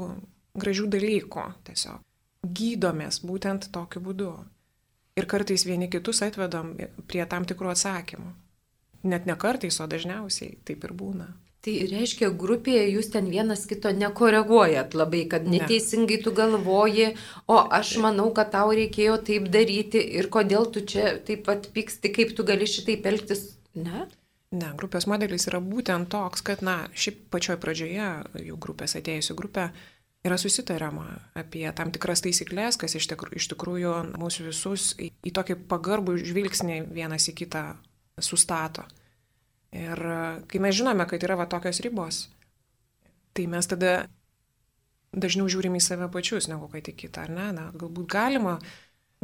gražių 0.58 0.88
dalykų 0.92 1.44
tiesiog. 1.68 2.00
Gydomės 2.42 3.22
būtent 3.22 3.70
tokiu 3.74 4.02
būdu. 4.02 4.32
Ir 5.16 5.28
kartais 5.28 5.66
vieni 5.68 5.90
kitus 5.92 6.22
atvedam 6.24 6.72
prie 7.06 7.24
tam 7.28 7.46
tikrų 7.48 7.74
atsakymų. 7.74 8.32
Net 9.12 9.26
ne 9.26 9.36
kartais, 9.36 9.78
o 9.82 9.86
dažniausiai 9.90 10.56
taip 10.66 10.84
ir 10.86 10.94
būna. 10.96 11.28
Tai 11.62 11.72
reiškia, 11.86 12.32
grupėje 12.34 12.86
jūs 12.90 13.12
ten 13.14 13.28
vienas 13.30 13.60
kito 13.70 13.92
nekoreguojat 13.94 14.96
labai, 14.98 15.20
kad 15.30 15.44
neteisingai 15.46 16.18
tu 16.24 16.32
galvoji, 16.34 17.12
o 17.46 17.60
aš 17.78 17.92
manau, 18.02 18.32
kad 18.34 18.50
tau 18.54 18.72
reikėjo 18.74 19.20
taip 19.28 19.46
daryti 19.54 20.02
ir 20.18 20.26
kodėl 20.26 20.66
tu 20.74 20.82
čia 20.82 21.20
taip 21.22 21.44
pat 21.46 21.68
pyksti, 21.76 22.10
kaip 22.16 22.34
tu 22.34 22.46
gali 22.48 22.66
šitaip 22.66 23.06
elgtis. 23.06 23.44
Ne? 23.78 24.08
Ne, 24.52 24.72
grupės 24.76 25.06
modelis 25.06 25.46
yra 25.48 25.62
būtent 25.62 26.10
toks, 26.10 26.42
kad, 26.44 26.66
na, 26.66 26.88
šiaip 26.98 27.22
pačioj 27.30 27.60
pradžioje, 27.62 28.08
jų 28.42 28.58
grupės 28.66 28.98
atėjusių 28.98 29.38
grupė, 29.38 29.70
yra 30.22 30.38
susitariama 30.38 31.06
apie 31.38 31.64
tam 31.74 31.90
tikras 31.94 32.22
taisyklės, 32.22 32.78
kas 32.78 32.94
iš 32.98 33.08
tikrųjų, 33.11 33.38
iš 33.38 33.48
tikrųjų 33.52 33.94
mūsų 34.22 34.46
visus 34.48 34.92
į, 35.02 35.11
į 35.26 35.32
tokį 35.35 35.58
pagarbų 35.70 36.16
žvilgsnį 36.22 36.78
vienas 36.94 37.26
į 37.30 37.37
kitą 37.42 37.64
sustato. 38.22 38.87
Ir 39.74 39.98
kai 40.50 40.61
mes 40.62 40.76
žinome, 40.76 41.06
kad 41.08 41.22
yra 41.24 41.38
va 41.40 41.48
tokios 41.50 41.80
ribos, 41.82 42.26
tai 43.32 43.48
mes 43.50 43.66
tada 43.66 44.04
dažniau 45.12 45.48
žiūrim 45.50 45.74
į 45.76 45.82
save 45.82 46.08
pačius 46.12 46.48
negu 46.52 46.68
kad 46.70 46.87
į 46.88 46.94
kitą, 47.02 47.26
ar 47.26 47.32
ne? 47.32 47.48
Na, 47.56 47.66
galbūt 47.74 48.06
galima, 48.12 48.58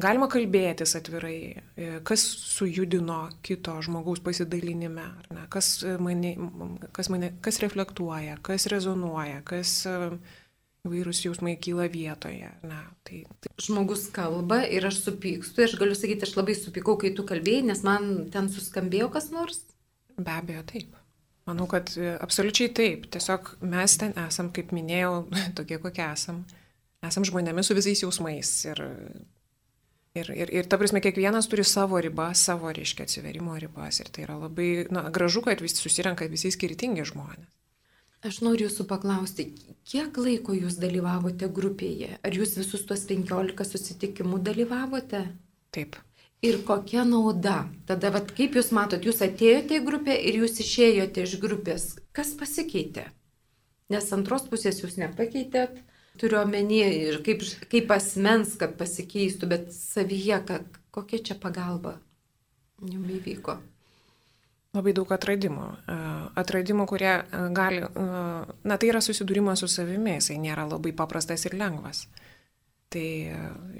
galima 0.01 0.27
kalbėtis 0.33 0.97
atvirai, 0.99 1.61
kas 2.09 2.25
sujudino 2.57 3.21
kito 3.45 3.77
žmogaus 3.85 4.25
pasidalinime, 4.25 5.05
ar 5.05 5.31
ne? 5.37 5.47
Kas 5.53 5.71
mane, 6.01 6.35
kas, 6.97 7.13
mane, 7.13 7.35
kas 7.45 7.61
reflektuoja, 7.63 8.41
kas 8.43 8.67
rezonuoja, 8.73 9.45
kas 9.49 9.79
uh, 9.89 10.17
įvairūs 10.89 11.21
jausmai 11.27 11.55
kyla 11.61 11.87
vietoje. 11.93 12.51
Na, 12.67 12.81
tai, 13.07 13.23
tai. 13.45 13.53
Žmogus 13.63 14.09
kalba 14.15 14.63
ir 14.65 14.87
aš 14.89 15.03
supykstu, 15.05 15.67
aš 15.67 15.77
galiu 15.81 15.97
sakyti, 15.99 16.27
aš 16.27 16.35
labai 16.39 16.57
supykau, 16.59 16.97
kai 17.01 17.13
tu 17.17 17.27
kalbėjai, 17.29 17.67
nes 17.69 17.85
man 17.87 18.09
ten 18.33 18.49
suskambėjo 18.53 19.11
kas 19.15 19.29
nors. 19.35 19.61
Be 20.19 20.35
abejo, 20.35 20.65
taip. 20.73 20.97
Manau, 21.49 21.69
kad 21.71 21.93
e, 21.97 22.13
absoliučiai 22.21 22.73
taip. 22.77 23.09
Tiesiog 23.15 23.55
mes 23.65 23.97
ten 24.01 24.15
esam, 24.27 24.51
kaip 24.55 24.75
minėjau, 24.77 25.27
tokie 25.59 25.81
kokie 25.83 26.05
esam. 26.09 26.43
Esam 27.05 27.25
žmonėmis 27.29 27.71
su 27.71 27.77
visais 27.79 28.03
jausmais. 28.03 28.51
Ir, 28.69 28.83
ir, 30.19 30.33
ir, 30.35 30.53
ir 30.61 30.69
ta 30.69 30.81
prasme, 30.81 31.01
kiekvienas 31.05 31.47
turi 31.49 31.65
savo 31.69 32.01
ribas, 32.03 32.43
savo, 32.49 32.73
reiškia, 32.75 33.07
atsiverimo 33.07 33.55
ribas. 33.63 34.03
Ir 34.03 34.11
tai 34.13 34.27
yra 34.27 34.41
labai 34.41 34.89
na, 34.93 35.07
gražu, 35.15 35.45
kad 35.47 35.63
visi 35.65 35.79
susirenka 35.81 36.27
visi 36.29 36.51
skirtingi 36.53 37.07
žmonės. 37.09 37.47
Aš 38.27 38.41
noriu 38.43 38.67
jūsų 38.67 38.89
paklausti, 38.91 39.45
kiek 39.87 40.17
laiko 40.19 40.55
jūs 40.57 40.81
dalyvavote 40.83 41.47
grupėje? 41.55 42.17
Ar 42.19 42.35
jūs 42.35 42.57
visus 42.59 42.83
tuos 42.89 43.05
15 43.07 43.67
susitikimų 43.69 44.41
dalyvavote? 44.43 45.21
Taip. 45.71 46.01
Ir 46.43 46.59
kokia 46.67 47.05
nauda? 47.07 47.69
Tada, 47.87 48.11
vat, 48.15 48.33
kaip 48.35 48.59
jūs 48.59 48.73
matot, 48.75 49.07
jūs 49.07 49.23
atėjote 49.23 49.79
į 49.79 49.85
grupę 49.87 50.19
ir 50.19 50.41
jūs 50.41 50.59
išėjote 50.65 51.29
iš 51.29 51.37
grupės. 51.43 51.87
Kas 52.15 52.35
pasikeitė? 52.39 53.07
Nes 53.95 54.11
antros 54.15 54.51
pusės 54.51 54.83
jūs 54.83 54.99
nepakeitėt. 54.99 55.79
Turiu 56.19 56.43
omenyje 56.43 56.91
ir 56.99 57.23
kaip, 57.23 57.47
kaip 57.71 57.95
asmens, 57.95 58.59
kad 58.59 58.75
pasikeistų, 58.79 59.51
bet 59.55 59.71
savyje, 59.75 60.43
kad, 60.51 60.79
kokia 60.91 61.23
čia 61.23 61.39
pagalba 61.39 62.01
jums 62.83 63.15
įvyko? 63.21 63.61
Labai 64.77 64.93
daug 64.93 65.09
atradimų. 65.15 65.67
E, 65.89 65.95
atradimų, 66.43 66.85
kurie 66.91 67.13
e, 67.15 67.23
gali, 67.57 67.81
e, 67.87 68.09
na 68.69 68.77
tai 68.77 68.91
yra 68.91 69.01
susidūrimas 69.05 69.63
su 69.65 69.69
savimi, 69.73 70.19
jisai 70.19 70.37
nėra 70.43 70.67
labai 70.69 70.93
paprastas 70.97 71.47
ir 71.49 71.57
lengvas. 71.57 72.05
Tai 72.93 73.07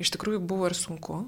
iš 0.01 0.13
tikrųjų 0.17 0.41
buvo 0.45 0.69
ir 0.69 0.77
sunku. 0.77 1.23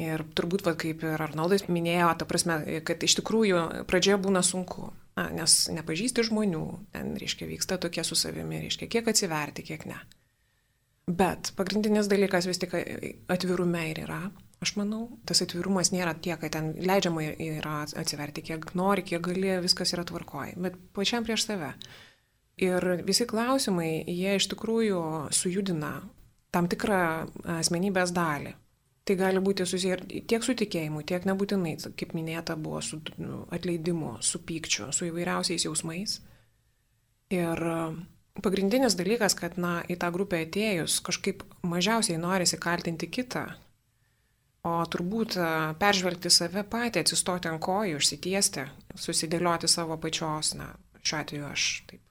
Ir 0.00 0.22
turbūt, 0.36 0.64
va, 0.64 0.72
kaip 0.80 1.02
ir 1.04 1.20
Arnoldas 1.20 1.66
minėjo, 1.68 2.08
ta 2.16 2.28
prasme, 2.28 2.56
kad 2.88 3.02
iš 3.04 3.18
tikrųjų 3.18 3.84
pradžioje 3.88 4.16
būna 4.22 4.40
sunku, 4.46 4.86
na, 5.18 5.26
nes 5.34 5.56
nepažįsti 5.76 6.24
žmonių, 6.30 6.62
ten, 6.94 7.10
reiškia, 7.20 7.48
vyksta 7.50 7.76
tokie 7.82 8.04
su 8.06 8.16
savimi, 8.16 8.62
reiškia, 8.62 8.88
kiek 8.94 9.10
atsiverti, 9.12 9.66
kiek 9.66 9.84
ne. 9.90 9.98
Bet 11.10 11.52
pagrindinis 11.58 12.08
dalykas 12.08 12.48
vis 12.48 12.62
tik 12.62 12.78
atvirume 13.28 13.84
ir 13.90 14.04
yra. 14.06 14.22
Aš 14.60 14.74
manau, 14.76 15.06
tas 15.24 15.40
atvirumas 15.40 15.88
nėra 15.88 16.12
tiek, 16.20 16.36
kad 16.42 16.52
ten 16.52 16.74
leidžiama 16.84 17.22
yra 17.32 17.78
atsiverti, 17.96 18.44
kiek 18.44 18.66
nori, 18.76 19.04
kiek 19.08 19.22
gali, 19.24 19.54
viskas 19.64 19.94
yra 19.96 20.04
tvarkoji, 20.04 20.58
bet 20.60 20.76
pačiam 20.96 21.24
prieš 21.24 21.46
save. 21.48 21.70
Ir 22.60 22.84
visi 23.06 23.24
klausimai, 23.24 24.02
jie 24.04 24.34
iš 24.36 24.50
tikrųjų 24.52 25.00
sujudina 25.32 25.94
tam 26.52 26.68
tikrą 26.68 27.00
asmenybės 27.56 28.12
dalį. 28.12 28.52
Tai 29.08 29.16
gali 29.16 29.40
būti 29.40 29.64
susiję 29.64 29.96
tiek 30.28 30.44
su 30.44 30.52
tikėjimu, 30.54 31.06
tiek 31.08 31.24
nebūtinai, 31.24 31.72
kaip 31.96 32.12
minėta, 32.14 32.58
buvo 32.60 32.82
su 32.84 33.00
nu, 33.16 33.46
atleidimu, 33.54 34.18
su 34.20 34.42
pykčiu, 34.44 34.90
su 34.92 35.08
įvairiausiais 35.08 35.64
jausmais. 35.64 36.18
Ir 37.32 37.64
pagrindinis 38.44 38.98
dalykas, 38.98 39.34
kad, 39.40 39.56
na, 39.56 39.78
į 39.88 39.96
tą 40.04 40.12
grupę 40.12 40.44
atėjus 40.44 41.00
kažkaip 41.06 41.46
mažiausiai 41.64 42.20
norisi 42.20 42.60
kaltinti 42.60 43.08
kitą, 43.08 43.48
O 44.60 44.72
turbūt 44.92 45.38
e, 45.40 45.48
peržvelgti 45.80 46.28
save 46.32 46.66
patį, 46.68 47.00
atsistoti 47.00 47.48
ant 47.48 47.62
kojų, 47.64 47.96
užsitiesti, 47.96 48.66
susidėlioti 48.92 49.68
savo 49.72 49.96
pačios, 50.00 50.52
na, 50.58 50.74
šiuo 51.00 51.20
atveju 51.22 51.46
aš 51.48 51.68
taip, 51.88 52.02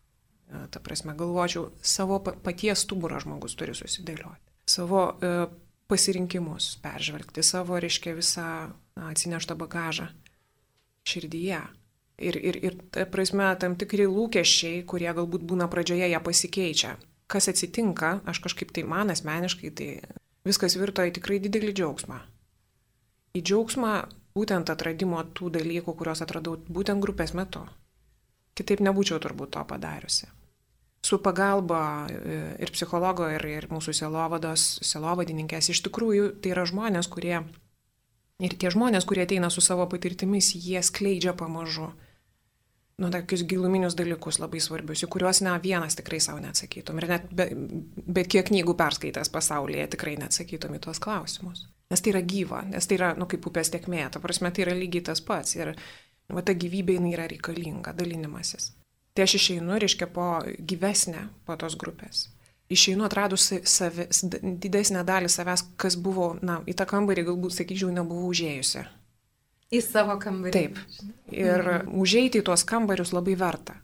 e, 0.49 0.61
ta 0.73 0.81
prasme, 0.81 1.13
galvočiau, 1.17 1.67
savo 1.85 2.17
paties 2.25 2.81
stuburą 2.87 3.19
žmogus 3.21 3.53
turi 3.59 3.75
susidėlioti. 3.77 4.41
Savo 4.69 5.03
e, 5.11 5.33
pasirinkimus 5.89 6.71
peržvelgti, 6.81 7.45
savo, 7.45 7.77
reiškia, 7.85 8.15
visą 8.17 8.47
na, 8.71 9.11
atsineštą 9.11 9.57
bagažą 9.59 10.09
širdyje. 11.09 11.61
Ir, 12.19 12.35
ir, 12.35 12.57
ir, 12.65 12.79
ta 12.91 13.05
prasme, 13.07 13.45
tam 13.61 13.77
tikri 13.79 14.09
lūkesčiai, 14.09 14.81
kurie 14.89 15.11
galbūt 15.13 15.45
būna 15.53 15.69
pradžioje, 15.71 16.09
jie 16.09 16.23
pasikeičia. 16.25 16.97
Kas 17.29 17.45
atsitinka, 17.47 18.17
aš 18.27 18.41
kažkaip 18.41 18.73
tai 18.73 18.83
man 18.89 19.13
asmeniškai, 19.13 19.69
tai 19.77 19.89
viskas 20.49 20.75
virto 20.81 21.05
į 21.05 21.13
tikrai 21.15 21.37
didelį 21.45 21.77
džiaugsmą 21.77 22.19
į 23.35 23.43
džiaugsmą 23.43 23.93
būtent 24.37 24.71
atradimo 24.71 25.21
tų 25.35 25.51
dalykų, 25.59 25.93
kuriuos 25.97 26.23
atradau 26.25 26.57
būtent 26.69 27.03
grupės 27.03 27.35
metu. 27.37 27.65
Kitaip 28.57 28.83
nebūčiau 28.83 29.19
turbūt 29.23 29.55
to 29.55 29.63
padariusi. 29.67 30.29
Su 31.05 31.21
pagalba 31.23 31.81
e, 32.11 32.39
ir 32.59 32.71
psichologo, 32.75 33.29
ir, 33.31 33.45
ir 33.47 33.69
mūsų 33.71 33.93
selovados, 33.95 34.65
selovadininkės, 34.83 35.71
iš 35.71 35.79
tikrųjų 35.87 36.33
tai 36.43 36.51
yra 36.51 36.65
žmonės, 36.67 37.07
kurie, 37.07 37.37
ir 38.43 38.55
tie 38.59 38.71
žmonės, 38.73 39.07
kurie 39.07 39.23
ateina 39.23 39.47
su 39.53 39.63
savo 39.63 39.87
patirtimis, 39.91 40.51
jie 40.59 40.83
skleidžia 40.83 41.33
pamažu 41.39 41.93
nu, 42.99 43.07
tokius 43.07 43.45
giluminius 43.47 43.95
dalykus 43.95 44.41
labai 44.43 44.59
svarbius, 44.59 45.05
į 45.05 45.11
kuriuos 45.13 45.39
ne 45.45 45.55
vienas 45.63 45.95
tikrai 45.95 46.19
savo 46.23 46.41
neatsakytum. 46.43 46.99
Ir 46.99 47.07
net 47.13 47.29
be, 47.31 47.47
bet 48.19 48.27
kiek 48.31 48.49
knygų 48.51 48.75
perskaitęs 48.79 49.31
pasaulyje 49.31 49.87
tikrai 49.95 50.17
neatsakytum 50.19 50.75
į 50.75 50.81
tuos 50.83 50.99
klausimus. 51.03 51.63
Nes 51.89 52.03
tai 52.05 52.11
yra 52.13 52.21
gyva, 52.21 52.61
nes 52.69 52.85
tai 52.85 52.99
yra, 52.99 53.15
nu, 53.17 53.25
kaip 53.29 53.47
upės 53.49 53.71
tekmė, 53.73 54.03
ta 54.13 54.21
prasme, 54.21 54.51
tai 54.53 54.67
yra 54.67 54.75
lygiai 54.77 55.07
tas 55.09 55.23
pats. 55.25 55.55
Ir 55.57 55.73
Va 56.29 56.43
ta 56.45 56.53
gyvybė 56.53 56.99
jinai 56.99 57.15
yra 57.15 57.25
reikalinga, 57.29 57.93
dalinimasis. 57.97 58.73
Tai 59.17 59.25
aš 59.25 59.35
išeinu, 59.39 59.79
reiškia, 59.81 60.07
po 60.13 60.27
gyvesnę, 60.45 61.25
po 61.47 61.57
tos 61.59 61.75
grupės. 61.79 62.27
Išeinu 62.69 63.07
atradus 63.07 63.47
savi, 63.65 64.05
didesnę 64.61 65.01
dalį 65.07 65.31
savęs, 65.33 65.65
kas 65.81 65.97
buvo, 65.97 66.35
na, 66.45 66.59
į 66.69 66.75
tą 66.77 66.85
kambarį 66.89 67.25
galbūt, 67.31 67.55
sakyčiau, 67.57 67.89
nebuvau 67.95 68.29
užėjusi. 68.29 68.85
Į 69.73 69.81
savo 69.85 70.19
kambarį. 70.21 70.53
Taip. 70.53 70.77
Ir 71.33 71.65
mhm. 71.65 71.97
užeiti 72.01 72.43
į 72.43 72.45
tuos 72.45 72.65
kambarius 72.69 73.13
labai 73.15 73.35
verta. 73.37 73.79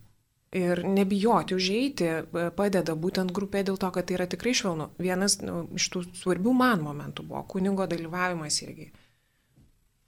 Ir 0.55 0.85
nebijoti 0.87 1.55
užeiti 1.57 2.05
e, 2.07 2.43
padeda 2.55 2.93
būtent 2.95 3.33
grupė 3.35 3.65
dėl 3.67 3.79
to, 3.81 3.89
kad 3.91 4.07
tai 4.07 4.15
yra 4.15 4.27
tikrai 4.31 4.53
švelnu. 4.55 4.93
Vienas 5.01 5.41
nu, 5.41 5.65
iš 5.75 5.89
tų 5.91 6.05
svarbių 6.21 6.53
man 6.55 6.85
momentų 6.85 7.25
buvo 7.27 7.41
kunigo 7.51 7.87
dalyvavimas 7.91 8.61
irgi 8.63 8.91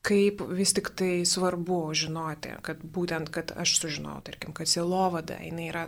kaip 0.07 0.41
vis 0.55 0.71
tik 0.75 0.91
tai 0.95 1.25
svarbu 1.27 1.79
žinoti, 1.97 2.53
kad 2.63 2.79
būtent, 2.79 3.31
kad 3.33 3.51
aš 3.59 3.77
sužinau, 3.81 4.19
tarkim, 4.23 4.53
kad 4.55 4.69
silovada, 4.71 5.39
jinai 5.43 5.67
yra 5.71 5.87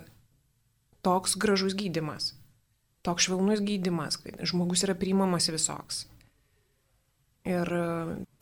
toks 1.06 1.38
gražus 1.40 1.76
gydimas, 1.80 2.34
toks 3.06 3.30
švelnus 3.30 3.64
gydimas, 3.64 4.20
kad 4.20 4.42
žmogus 4.44 4.84
yra 4.88 4.98
priimamas 5.00 5.48
visoks. 5.54 6.04
Ir 7.48 7.72
e, 7.72 7.86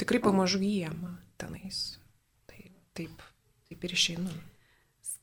tikrai 0.01 0.21
pamažu 0.23 0.59
gyjama 0.63 1.13
tenais. 1.37 1.99
Tai, 2.49 2.63
taip, 2.97 3.21
taip 3.69 3.85
ir 3.85 3.93
išeinu. 3.93 4.33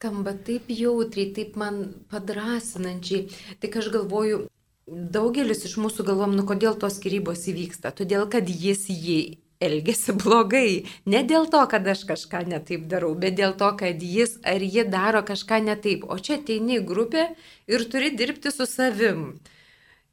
Skamba 0.05 0.35
taip 0.37 0.67
jautriai, 0.69 1.31
taip 1.33 1.55
man 1.57 1.79
padrasinančiai. 2.13 3.23
Tik 3.63 3.79
aš 3.81 3.87
galvoju, 3.95 4.43
daugelis 4.85 5.65
iš 5.65 5.79
mūsų 5.81 6.05
galvom, 6.05 6.35
nu 6.37 6.45
kodėl 6.45 6.77
tos 6.77 6.99
skirybos 6.99 7.47
įvyksta. 7.49 7.89
Todėl, 7.97 8.27
kad 8.29 8.51
jis 8.53 8.83
jį 8.93 9.39
elgesi 9.65 10.13
blogai. 10.21 10.85
Ne 11.09 11.23
dėl 11.25 11.49
to, 11.49 11.63
kad 11.73 11.89
aš 11.89 12.05
kažką 12.11 12.43
netaip 12.53 12.85
darau, 12.91 13.15
bet 13.17 13.39
dėl 13.41 13.57
to, 13.57 13.71
kad 13.81 14.05
jis 14.05 14.37
ar 14.45 14.61
ji 14.61 14.85
daro 14.93 15.25
kažką 15.25 15.63
netaip. 15.71 16.05
O 16.05 16.21
čia 16.21 16.37
ateini 16.37 16.83
į 16.83 16.85
grupę 16.85 17.31
ir 17.65 17.89
turi 17.89 18.13
dirbti 18.13 18.53
su 18.53 18.69
savim. 18.69 19.31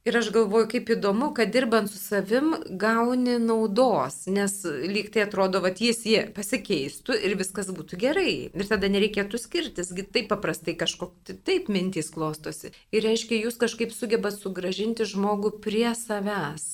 Ir 0.02 0.16
aš 0.18 0.32
galvoju, 0.34 0.66
kaip 0.72 0.88
įdomu, 0.96 1.28
kad 1.38 1.52
dirbant 1.54 1.92
su 1.92 2.00
savim 2.02 2.56
gauni 2.82 3.36
naudos, 3.38 4.24
nes 4.26 4.56
lyg 4.66 5.12
tai 5.14 5.28
atrodo, 5.28 5.62
kad 5.62 5.78
jis 5.78 6.02
jie 6.10 6.24
pasikeistų 6.34 7.20
ir 7.22 7.36
viskas 7.38 7.70
būtų 7.70 8.00
gerai. 8.02 8.34
Ir 8.50 8.66
tada 8.66 8.90
nereikėtų 8.90 9.38
skirtis, 9.38 9.94
taip 9.94 10.32
paprastai 10.34 10.74
kažkokia 10.80 11.38
taip 11.46 11.70
mintys 11.70 12.10
klostosi. 12.18 12.74
Ir 12.90 13.06
reiškia, 13.06 13.44
jūs 13.46 13.62
kažkaip 13.62 13.94
sugebat 13.94 14.42
sugražinti 14.42 15.06
žmogų 15.06 15.60
prie 15.62 15.92
savęs. 15.94 16.68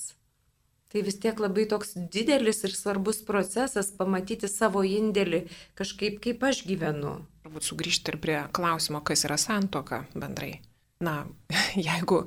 Tai 0.87 1.03
vis 1.03 1.19
tiek 1.19 1.35
labai 1.43 1.67
toks 1.67 1.97
didelis 1.99 2.63
ir 2.63 2.71
svarbus 2.71 3.19
procesas 3.27 3.91
pamatyti 3.91 4.47
savo 4.47 4.87
indėlį 4.87 5.49
kažkaip, 5.75 6.21
kaip 6.23 6.47
aš 6.47 6.63
gyvenu. 6.69 7.17
Turbūt 7.43 7.67
sugrįžti 7.67 8.15
ir 8.15 8.23
prie 8.23 8.41
klausimo, 8.55 9.03
kas 9.03 9.27
yra 9.27 9.35
santoka 9.35 10.05
bendrai. 10.15 10.61
Na, 11.03 11.25
jeigu, 11.75 12.23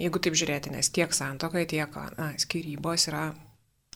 jeigu 0.00 0.20
taip 0.22 0.36
žiūrėti, 0.38 0.72
nes 0.74 0.90
tiek 0.94 1.12
santoka, 1.14 1.62
tiek 1.68 1.94
na, 2.16 2.32
skirybos 2.40 3.08
yra 3.10 3.30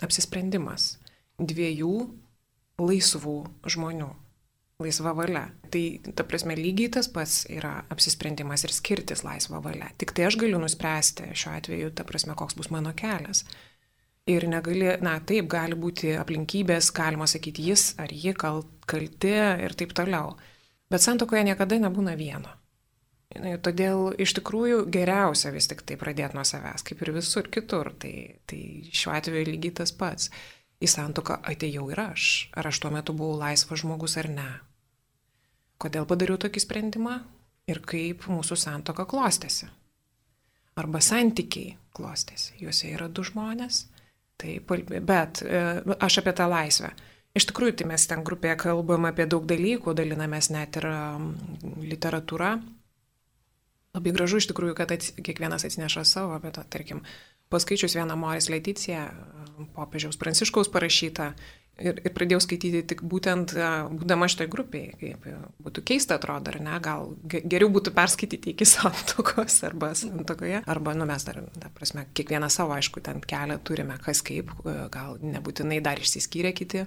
apsisprendimas 0.04 0.96
dviejų 1.40 1.96
laisvų 2.80 3.36
žmonių. 3.72 4.12
Laisva 4.76 5.14
valia. 5.16 5.46
Tai, 5.72 5.82
ta 6.12 6.24
prasme, 6.28 6.52
lygiai 6.58 6.90
tas 6.92 7.06
pats 7.08 7.46
yra 7.48 7.78
apsisprendimas 7.92 8.66
ir 8.66 8.74
skirtis 8.76 9.22
laisvą 9.24 9.62
valią. 9.64 9.88
Tik 9.96 10.12
tai 10.12 10.26
aš 10.28 10.36
galiu 10.42 10.60
nuspręsti 10.60 11.30
šiuo 11.32 11.54
atveju, 11.56 11.94
ta 11.96 12.04
prasme, 12.04 12.36
koks 12.36 12.58
bus 12.58 12.68
mano 12.74 12.92
kelias. 12.96 13.46
Ir 14.28 14.44
negali, 14.50 14.90
na 15.00 15.14
taip, 15.24 15.48
gali 15.48 15.78
būti 15.80 16.12
aplinkybės, 16.20 16.90
galima 16.92 17.28
sakyti, 17.30 17.64
jis 17.70 17.94
ar 18.02 18.12
ji 18.12 18.34
kal, 18.36 18.64
kalti 18.90 19.32
ir 19.64 19.76
taip 19.78 19.96
toliau. 19.96 20.34
Bet 20.92 21.00
santokoje 21.00 21.46
niekada 21.46 21.78
nebūna 21.80 22.12
vieno. 22.18 22.52
Todėl 23.64 24.10
iš 24.22 24.36
tikrųjų 24.38 24.84
geriausia 24.92 25.52
vis 25.54 25.68
tik 25.70 25.82
tai 25.86 25.98
pradėti 26.00 26.38
nuo 26.38 26.44
savęs, 26.46 26.84
kaip 26.86 27.02
ir 27.02 27.12
visur 27.16 27.48
kitur. 27.52 27.92
Tai, 28.02 28.12
tai 28.48 28.60
šiuo 28.90 29.14
atveju 29.16 29.48
lygiai 29.50 29.78
tas 29.82 29.94
pats. 29.96 30.30
Į 30.76 30.90
santoką 30.92 31.38
atėjau 31.48 31.86
ir 31.94 32.02
aš. 32.08 32.30
Ar 32.56 32.68
aš 32.68 32.82
tuo 32.82 32.92
metu 32.92 33.16
buvau 33.16 33.38
laisvas 33.40 33.80
žmogus 33.80 34.18
ar 34.20 34.28
ne. 34.32 34.50
Kodėl 35.80 36.08
padariau 36.08 36.40
tokį 36.40 36.62
sprendimą 36.62 37.18
ir 37.68 37.82
kaip 37.84 38.28
mūsų 38.28 38.58
santoka 38.60 39.08
klostėsi. 39.08 39.68
Arba 40.76 41.00
santykiai 41.00 41.76
klostėsi. 41.96 42.58
Juose 42.60 42.92
yra 42.92 43.08
du 43.08 43.24
žmonės 43.24 43.86
Taip, 44.36 44.72
bet 45.08 45.40
e, 45.42 45.60
aš 46.00 46.20
apie 46.20 46.32
tą 46.36 46.48
laisvę. 46.52 46.90
Iš 47.36 47.48
tikrųjų, 47.50 47.76
tai 47.80 47.86
mes 47.88 48.04
ten 48.08 48.24
grupėje 48.24 48.56
kalbam 48.60 49.08
apie 49.08 49.26
daug 49.28 49.44
dalykų, 49.48 49.94
dalinamės 49.96 50.50
net 50.52 50.76
ir 50.80 50.86
literatūrą. 51.92 52.50
Labai 53.96 54.12
gražu 54.14 54.40
iš 54.40 54.50
tikrųjų, 54.52 54.76
kad 54.78 54.92
ats, 54.92 55.14
kiekvienas 55.16 55.64
atsineša 55.66 56.04
savo, 56.08 56.36
bet, 56.42 56.58
tarkim, 56.72 57.02
paskaičius 57.52 57.96
vieną 57.96 58.16
Moris 58.20 58.50
Leticiją, 58.52 59.06
popiežiaus 59.76 60.20
Pranciškaus 60.20 60.72
parašytą, 60.72 61.32
Ir, 61.76 61.98
ir 62.00 62.12
pradėjau 62.16 62.40
skaityti 62.40 62.80
tik 62.88 63.02
būtent 63.04 63.52
būdama 63.52 64.30
šitoje 64.32 64.48
grupėje, 64.48 64.94
kaip 64.96 65.26
būtų 65.60 65.82
keista 65.84 66.16
atrodo, 66.16 66.54
ar 66.54 66.62
ne, 66.64 66.78
gal 66.80 67.10
geriau 67.28 67.68
būtų 67.74 67.92
perskaityti 67.98 68.54
iki 68.54 68.64
santokos 68.70 69.58
arba 69.68 69.90
santokoje, 69.98 70.62
arba, 70.64 70.94
nu 70.96 71.04
mes 71.08 71.28
dar, 71.28 71.42
ta 71.60 71.68
prasme, 71.76 72.06
kiekvieną 72.16 72.48
savo, 72.52 72.72
aišku, 72.78 73.04
ten 73.04 73.20
kelią 73.20 73.58
turime, 73.60 73.98
kas 74.00 74.24
kaip, 74.24 74.54
gal 74.64 75.20
nebūtinai 75.20 75.82
dar 75.84 76.00
išsiskyrė 76.00 76.54
kiti. 76.56 76.86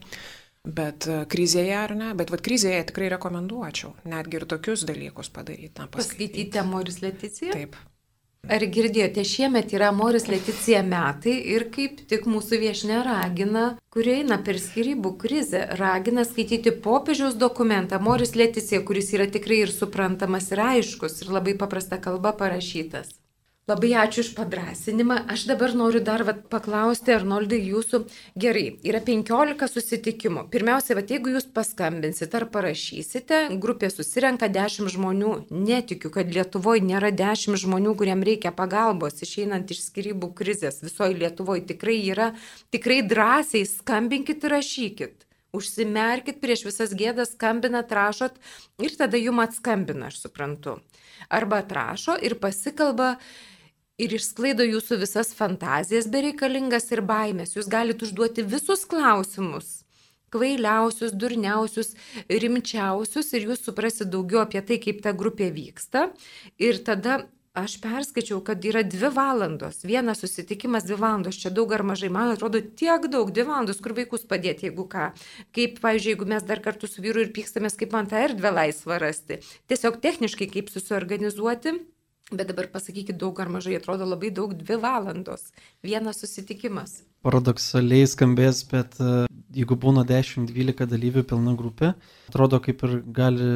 Bet 0.75 1.07
krizėje 1.31 1.77
ar 1.79 1.95
ne, 1.97 2.09
bet 2.17 2.33
vad 2.33 2.43
krizėje 2.45 2.89
tikrai 2.91 3.07
rekomenduočiau 3.15 3.95
netgi 4.11 4.41
ir 4.41 4.45
tokius 4.49 4.83
dalykus 4.89 5.31
padaryti. 5.33 5.77
Na. 5.79 5.87
Paskaityti 5.93 6.65
Moris 6.67 6.99
Leticiją? 7.01 7.55
Taip, 7.55 7.77
Ar 8.47 8.63
girdėjote, 8.71 9.23
šiemet 9.27 9.73
yra 9.75 9.89
Moris 9.91 10.29
Leticija 10.31 10.79
metai 10.87 11.35
ir 11.53 11.65
kaip 11.73 11.99
tik 12.09 12.23
mūsų 12.29 12.61
viešne 12.61 13.01
ragina, 13.03 13.65
kurie 13.91 14.15
eina 14.21 14.37
per 14.45 14.61
skirybų 14.63 15.11
krizę, 15.19 15.65
ragina 15.81 16.23
skaityti 16.25 16.71
popiežiaus 16.85 17.35
dokumentą 17.35 17.99
Moris 17.99 18.37
Leticija, 18.39 18.79
kuris 18.87 19.11
yra 19.17 19.27
tikrai 19.27 19.59
ir 19.65 19.75
suprantamas 19.75 20.49
ir 20.55 20.63
aiškus 20.69 21.19
ir 21.25 21.33
labai 21.35 21.57
paprasta 21.59 21.99
kalba 22.01 22.31
parašytas. 22.39 23.18
Labai 23.69 23.91
ačiū 24.01 24.23
iš 24.23 24.29
padrasinimą. 24.33 25.15
Aš 25.29 25.43
dabar 25.45 25.75
noriu 25.77 25.99
dar 26.01 26.23
vat, 26.25 26.39
paklausti, 26.49 27.11
Arnoldai, 27.13 27.59
jūsų. 27.69 27.99
Gerai, 28.39 28.63
yra 28.87 29.01
15 29.05 29.67
susitikimų. 29.69 30.47
Pirmiausia, 30.49 30.95
vat, 30.97 31.11
jeigu 31.13 31.35
jūs 31.35 31.45
paskambinsit 31.53 32.33
ar 32.39 32.47
parašysite, 32.49 33.43
grupė 33.61 33.91
susirenka 33.93 34.49
10 34.49 34.89
žmonių. 34.95 35.33
Netikiu, 35.53 36.09
kad 36.15 36.33
Lietuvoje 36.33 36.81
nėra 36.87 37.11
10 37.13 37.59
žmonių, 37.61 37.93
kuriem 37.99 38.25
reikia 38.25 38.55
pagalbos, 38.57 39.21
išeinant 39.21 39.69
iš 39.69 39.83
skirybų 39.91 40.31
krizės. 40.39 40.81
Visoje 40.81 41.19
Lietuvoje 41.19 41.67
tikrai 41.69 41.99
yra. 42.09 42.31
Tikrai 42.73 43.03
drąsiai 43.05 43.67
skambinkit 43.69 44.49
ir 44.49 44.55
rašykit. 44.57 45.27
Užsimerkit 45.53 46.41
prieš 46.41 46.65
visas 46.67 46.91
gėdas, 46.97 47.35
skambinat, 47.35 47.93
rašot 47.93 48.35
ir 48.85 48.97
tada 48.97 49.17
jum 49.17 49.41
atskambina, 49.41 50.09
aš 50.09 50.23
suprantu. 50.25 50.75
Arba 51.29 51.63
atrašo 51.63 52.17
ir 52.21 52.37
pasikalba 52.41 53.15
ir 53.99 54.15
išsklaido 54.15 54.65
jūsų 54.67 55.01
visas 55.03 55.33
fantazijas 55.35 56.07
bereikalingas 56.11 56.89
ir 56.95 57.03
baimės. 57.05 57.55
Jūs 57.57 57.69
galite 57.71 58.07
užduoti 58.07 58.47
visus 58.47 58.87
klausimus 58.89 59.79
kvailiausius, 60.33 61.15
durniausius, 61.17 61.95
rimčiausius 62.29 63.33
ir 63.33 63.49
jūs 63.49 63.65
suprasit 63.65 64.11
daugiau 64.13 64.43
apie 64.43 64.61
tai, 64.61 64.79
kaip 64.81 65.03
ta 65.05 65.13
grupė 65.17 65.49
vyksta. 65.55 66.09
Ir 66.61 66.81
tada 66.85 67.23
aš 67.57 67.79
perskaičiau, 67.81 68.39
kad 68.45 68.63
yra 68.63 68.83
dvi 68.85 69.09
valandos. 69.11 69.81
Vienas 69.87 70.21
susitikimas 70.23 70.85
dvi 70.87 70.99
valandos. 71.01 71.39
Čia 71.41 71.51
daug 71.53 71.73
ar 71.75 71.83
mažai, 71.83 72.11
man 72.13 72.33
atrodo, 72.35 72.61
tiek 72.61 73.09
daug, 73.11 73.33
dvi 73.33 73.47
valandos, 73.49 73.81
kur 73.83 73.95
vaikus 73.97 74.27
padėti, 74.29 74.69
jeigu 74.69 74.85
ką. 74.91 75.09
Kaip, 75.55 75.79
pavyzdžiui, 75.83 76.13
jeigu 76.13 76.29
mes 76.29 76.45
dar 76.47 76.61
kartu 76.63 76.87
su 76.87 77.03
vyru 77.03 77.25
ir 77.25 77.33
pykstamės, 77.35 77.77
kaip 77.79 77.95
man 77.97 78.09
tą 78.11 78.21
erdvę 78.29 78.53
laisvą 78.53 79.01
rasti. 79.01 79.41
Tiesiog 79.71 79.99
techniškai 80.05 80.47
kaip 80.53 80.71
susiorganizuoti 80.71 81.79
Bet 82.29 82.45
dabar 82.51 82.67
pasakykit 82.69 83.17
daug 83.17 83.39
ar 83.41 83.49
mažai, 83.49 83.73
atrodo 83.79 84.05
labai 84.05 84.29
daug, 84.29 84.51
dvi 84.53 84.75
valandos, 84.77 85.47
vienas 85.81 86.19
susitikimas. 86.21 86.99
Paradoksaliai 87.25 88.05
skambės, 88.07 88.61
bet 88.69 88.99
e, 89.01 89.25
jeigu 89.57 89.75
būna 89.81 90.05
10-12 90.07 90.85
dalyvių 90.91 91.23
pilna 91.31 91.55
grupė, 91.57 91.95
atrodo 92.29 92.61
kaip 92.63 92.85
ir 92.85 92.93
gali, 93.17 93.49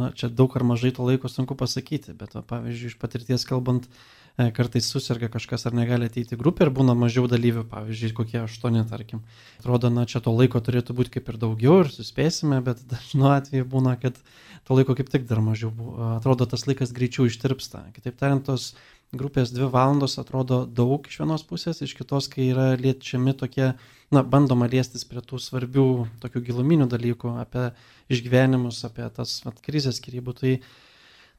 na, 0.00 0.08
čia 0.16 0.32
daug 0.32 0.56
ar 0.56 0.64
mažai 0.72 0.94
to 0.96 1.04
laiko 1.04 1.28
sunku 1.28 1.56
pasakyti, 1.60 2.16
bet 2.16 2.32
va, 2.38 2.42
pavyzdžiui, 2.54 2.94
iš 2.94 2.98
patirties 3.02 3.44
kalbant, 3.50 3.90
kartais 4.36 4.88
susirga 4.90 5.28
kažkas 5.30 5.66
ar 5.68 5.76
negali 5.78 6.08
ateiti 6.10 6.38
grupė 6.38 6.66
ir 6.66 6.72
būna 6.74 6.96
mažiau 6.98 7.28
dalyvių, 7.30 7.62
pavyzdžiui, 7.70 8.14
kokie 8.16 8.40
aštuoni, 8.42 8.82
tarkim. 8.90 9.22
Atrodo, 9.60 9.92
na, 9.94 10.08
čia 10.10 10.18
to 10.24 10.34
laiko 10.34 10.58
turėtų 10.58 10.96
būti 10.98 11.14
kaip 11.18 11.30
ir 11.30 11.38
daugiau 11.38 11.84
ir 11.84 11.92
suspėsime, 11.94 12.58
bet 12.66 12.82
dažnu 12.92 13.30
atveju 13.30 13.68
būna, 13.70 13.94
kad 14.02 14.18
to 14.66 14.74
laiko 14.74 14.96
kaip 14.98 15.12
tik 15.12 15.28
dar 15.30 15.38
mažiau. 15.44 15.70
Atrodo, 16.16 16.48
tas 16.50 16.66
laikas 16.66 16.94
greičiau 16.96 17.28
ištirpsta. 17.30 17.86
Kitaip 17.94 18.18
tariant, 18.18 18.42
tos 18.48 18.72
grupės 19.14 19.52
dvi 19.54 19.68
valandos 19.70 20.18
atrodo 20.18 20.64
daug 20.66 21.06
iš 21.08 21.20
vienos 21.22 21.44
pusės, 21.46 21.82
iš 21.84 21.94
kitos, 21.98 22.28
kai 22.32 22.48
yra 22.50 22.72
liečiami 22.80 23.34
tokie, 23.38 23.72
na, 24.14 24.22
bandoma 24.22 24.66
liestis 24.70 25.06
prie 25.08 25.22
tų 25.22 25.38
svarbių, 25.42 25.86
tokių 26.24 26.42
giluminių 26.48 26.88
dalykų, 26.90 27.36
apie 27.42 27.68
išgyvenimus, 28.12 28.82
apie 28.88 29.06
tas 29.14 29.36
vat, 29.46 29.60
krizės 29.64 30.00
skirybų, 30.00 30.34
tai, 30.40 30.54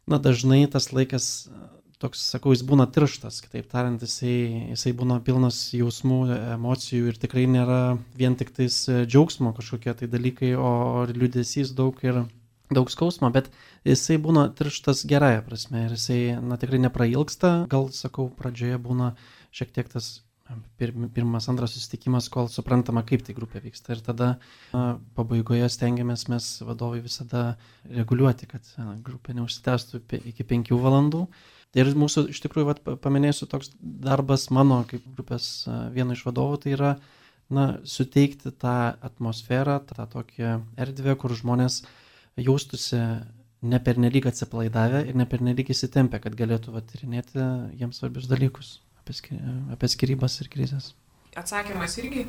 na, 0.08 0.20
dažnai 0.22 0.64
tas 0.72 0.92
laikas 0.96 1.50
toks, 2.02 2.22
sakau, 2.34 2.54
jis 2.54 2.64
būna 2.68 2.88
tirštas, 2.92 3.42
kitaip 3.46 3.68
tariant, 3.72 4.02
jisai, 4.04 4.72
jisai 4.74 4.94
būna 4.98 5.20
pilnas 5.26 5.60
jausmų, 5.76 6.20
emocijų 6.56 7.12
ir 7.12 7.20
tikrai 7.22 7.46
nėra 7.52 7.80
vien 8.18 8.36
tik 8.40 8.52
tais 8.56 8.82
džiaugsmo 8.90 9.54
kažkokie 9.58 9.94
tai 10.02 10.10
dalykai, 10.12 10.54
o 10.60 11.06
liūdėsys 11.12 11.76
daug 11.78 12.00
ir 12.06 12.26
daug 12.74 12.90
skausmo, 12.90 13.30
bet 13.34 13.52
jisai 13.86 14.18
būna 14.22 14.48
tirštas 14.58 15.06
gerąją 15.10 15.44
prasme 15.46 15.86
ir 15.86 15.96
jisai, 15.98 16.20
na, 16.42 16.58
tikrai 16.62 16.82
neprailgsta, 16.88 17.56
gal, 17.72 17.92
sakau, 17.94 18.30
pradžioje 18.34 18.80
būna 18.82 19.14
šiek 19.56 19.74
tiek 19.76 19.92
tas 19.92 20.20
pirmas, 20.78 21.48
antras 21.50 21.74
susitikimas, 21.74 22.28
kol 22.30 22.50
suprantama, 22.52 23.02
kaip 23.08 23.24
tai 23.26 23.34
grupė 23.38 23.64
vyksta. 23.64 23.96
Ir 23.96 24.04
tada 24.06 24.28
na, 24.74 24.98
pabaigoje 25.18 25.68
stengiamės 25.74 26.28
mes 26.30 26.50
vadovai 26.66 27.02
visada 27.06 27.56
reguliuoti, 27.90 28.50
kad 28.52 28.70
na, 28.78 28.94
grupė 29.06 29.38
neužsitęstų 29.40 30.04
iki 30.34 30.46
penkių 30.46 30.78
valandų. 30.82 31.26
Ir 31.76 31.92
mūsų, 32.00 32.30
iš 32.32 32.40
tikrųjų, 32.46 32.68
vat, 32.70 32.82
paminėsiu 33.04 33.50
toks 33.52 33.74
darbas 33.82 34.48
mano 34.54 34.84
kaip 34.88 35.04
grupės 35.18 35.68
vieno 35.96 36.16
iš 36.16 36.24
vadovų, 36.28 36.60
tai 36.64 36.76
yra 36.78 36.92
na, 37.52 37.66
suteikti 37.84 38.54
tą 38.56 38.96
atmosferą, 39.04 39.82
tą 39.90 40.08
tokią 40.14 40.60
erdvę, 40.80 41.18
kur 41.20 41.36
žmonės 41.36 41.82
jaustųsi 42.40 43.02
ne 43.66 43.80
pernelyg 43.84 44.28
atsipalaidavę 44.30 45.04
ir 45.10 45.18
ne 45.20 45.28
pernelyg 45.30 45.72
įsitempę, 45.74 46.22
kad 46.24 46.36
galėtų 46.38 46.76
tyrinėti 46.92 47.44
jiems 47.80 48.00
svarbius 48.00 48.30
dalykus 48.32 48.80
apie, 49.02 49.40
apie 49.76 49.90
skirybas 49.92 50.40
ir 50.42 50.52
krizės. 50.54 50.94
Atsakymas 51.36 51.98
irgi, 52.00 52.26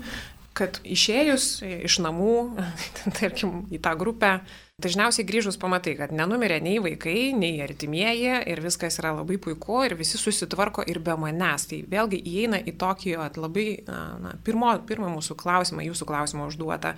kad 0.57 0.79
išėjus 0.85 1.49
iš 1.67 1.99
namų, 2.05 2.37
tarkim, 3.19 3.67
į 3.73 3.81
tą 3.85 3.93
grupę, 3.99 4.39
dažniausiai 4.83 5.27
grįžus 5.29 5.59
pamatai, 5.61 5.95
kad 5.99 6.13
nenumirė 6.17 6.59
nei 6.65 6.81
vaikai, 6.83 7.33
nei 7.37 7.61
artimieji 7.65 8.41
ir 8.49 8.63
viskas 8.65 8.99
yra 9.01 9.15
labai 9.17 9.39
puiku 9.43 9.83
ir 9.87 9.97
visi 9.99 10.21
susitvarko 10.21 10.85
ir 10.89 11.01
be 11.05 11.17
manęs. 11.21 11.69
Tai 11.71 11.83
vėlgi 11.93 12.21
įeina 12.33 12.61
į 12.61 12.77
tokį 12.81 13.17
labai, 13.37 13.69
na, 13.87 14.35
pirmo, 14.45 14.73
pirmą 14.89 15.13
mūsų 15.17 15.39
klausimą, 15.41 15.87
jūsų 15.91 16.09
klausimą 16.09 16.51
užduotą 16.51 16.97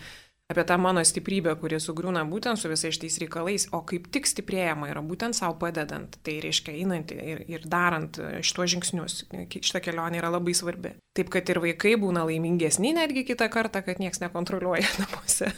apie 0.48 0.64
tą 0.64 0.78
mano 0.78 1.02
stiprybę, 1.04 1.52
kuri 1.60 1.76
sugriūna 1.76 2.22
būtent 2.28 2.56
su 2.56 2.70
visais 2.72 2.94
šitais 2.96 3.18
reikalais, 3.20 3.66
o 3.76 3.82
kaip 3.84 4.06
tik 4.14 4.24
stiprėjama 4.28 4.88
yra 4.88 5.02
būtent 5.04 5.36
savo 5.36 5.58
padedant, 5.60 6.16
tai 6.24 6.38
reiškia 6.40 6.72
einant 6.72 7.12
ir, 7.12 7.42
ir 7.52 7.66
darant 7.68 8.16
šitos 8.16 8.72
žingsnius. 8.72 9.18
Šitą 9.52 9.82
kelionę 9.84 10.22
yra 10.22 10.30
labai 10.32 10.54
svarbi. 10.56 10.94
Taip, 11.18 11.28
kad 11.34 11.52
ir 11.52 11.60
vaikai 11.60 11.98
būna 12.00 12.24
laimingesni 12.30 12.94
netgi 12.96 13.26
kitą 13.28 13.50
kartą, 13.52 13.84
kad 13.84 14.00
niekas 14.00 14.22
nekontroliuoja 14.24 14.88
namuose 15.02 15.52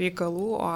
reikalų, 0.00 0.48
o, 0.56 0.72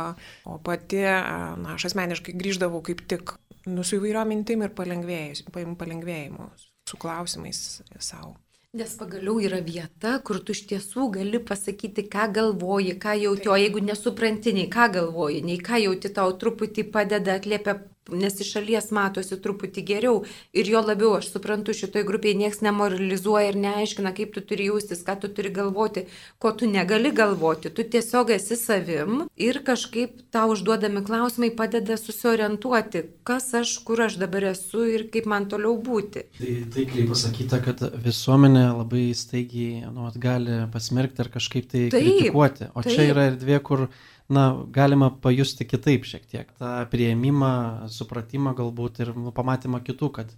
o 0.53 0.61
pati, 0.68 1.01
na, 1.01 1.79
aš 1.79 1.88
asmeniškai 1.92 2.37
grįždavau 2.37 2.85
kaip 2.85 3.01
tik 3.09 3.38
nu, 3.64 3.81
su 3.81 3.97
įvairiom 3.97 4.29
mintim 4.29 4.66
ir 4.66 4.77
palengvėjimu, 4.77 6.53
su 6.85 7.01
klausimais 7.01 7.81
savo. 7.97 8.37
Nes 8.80 8.92
pagaliau 8.96 9.35
yra 9.44 9.58
vieta, 9.61 10.11
kur 10.26 10.38
tu 10.40 10.54
iš 10.56 10.62
tiesų 10.70 11.11
gali 11.12 11.38
pasakyti, 11.48 12.06
ką 12.14 12.22
galvoji, 12.38 12.94
ką 13.02 13.12
jauti, 13.20 13.50
o 13.52 13.56
jeigu 13.61 13.82
nesupranti, 13.85 14.54
nei 14.56 14.70
ką 14.72 14.87
galvoji, 14.94 15.42
nei 15.44 15.58
ką 15.66 15.80
jauti, 15.82 16.08
tau 16.16 16.32
truputį 16.40 16.87
padeda, 16.94 17.35
atliepia 17.37 17.74
nes 18.10 18.40
iš 18.40 18.50
šalies 18.56 18.90
matosi 18.94 19.38
truputį 19.42 19.84
geriau 19.86 20.22
ir 20.52 20.68
jo 20.68 20.82
labiau 20.82 21.14
aš 21.18 21.30
suprantu 21.32 21.74
šitoj 21.76 22.04
grupėje 22.08 22.38
niekas 22.40 22.62
nemoralizuoja 22.66 23.52
ir 23.52 23.58
neaiškina, 23.62 24.12
kaip 24.16 24.34
tu 24.34 24.42
turi 24.46 24.68
jaustis, 24.70 25.04
ką 25.06 25.18
tu 25.22 25.30
turi 25.32 25.52
galvoti, 25.54 26.06
ko 26.42 26.52
tu 26.56 26.68
negali 26.70 27.12
galvoti, 27.14 27.70
tu 27.70 27.84
tiesiog 27.94 28.32
esi 28.34 28.58
savim 28.58 29.26
ir 29.36 29.62
kažkaip 29.66 30.24
tau 30.34 30.52
užduodami 30.54 31.04
klausimai 31.06 31.52
padeda 31.56 31.96
susiorientuoti, 32.00 33.04
kas 33.28 33.52
aš, 33.62 33.76
kur 33.86 34.02
aš 34.08 34.18
dabar 34.22 34.50
esu 34.52 34.86
ir 34.90 35.06
kaip 35.14 35.28
man 35.30 35.48
toliau 35.50 35.76
būti. 35.78 36.26
Tai 36.38 36.54
taikliai 36.74 37.08
pasakyta, 37.10 37.62
kad 37.64 37.84
visuomenė 38.04 38.66
labai 38.82 39.10
staigiai 39.16 39.92
nu, 39.92 40.10
gali 40.22 40.64
pasmerkti 40.72 41.22
ar 41.24 41.30
kažkaip 41.32 41.70
tai 41.70 41.86
taip, 41.92 42.02
kritikuoti, 42.02 42.72
o 42.74 42.82
taip. 42.82 42.96
čia 42.96 43.06
yra 43.12 43.28
erdvė, 43.32 43.60
kur 43.64 43.86
na, 44.28 44.46
galima 44.74 45.11
pajusti 45.22 45.66
kitaip 45.68 46.06
šiek 46.08 46.26
tiek. 46.30 46.50
Ta 46.58 46.82
prieimimą, 46.92 47.88
supratimą 47.92 48.54
galbūt 48.58 49.02
ir 49.04 49.14
nu, 49.16 49.32
pamatymą 49.35 49.82
kitų, 49.87 50.11
kad 50.18 50.35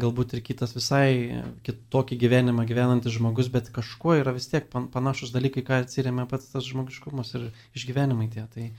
galbūt 0.00 0.36
ir 0.36 0.42
kitas 0.44 0.72
visai 0.76 1.42
kitokį 1.66 2.16
gyvenimą 2.22 2.64
gyvenantis 2.68 3.12
žmogus, 3.16 3.50
bet 3.52 3.68
kažkuo 3.74 4.16
yra 4.20 4.32
vis 4.32 4.48
tiek 4.48 4.68
panašus 4.72 5.34
dalykai, 5.34 5.64
ką 5.66 5.82
atsiriamė 5.84 6.24
pats 6.30 6.48
tas 6.54 6.64
žmogiškumas 6.68 7.34
ir 7.36 7.50
išgyvenimai 7.76 8.30
tie. 8.32 8.46
Tai 8.54 8.70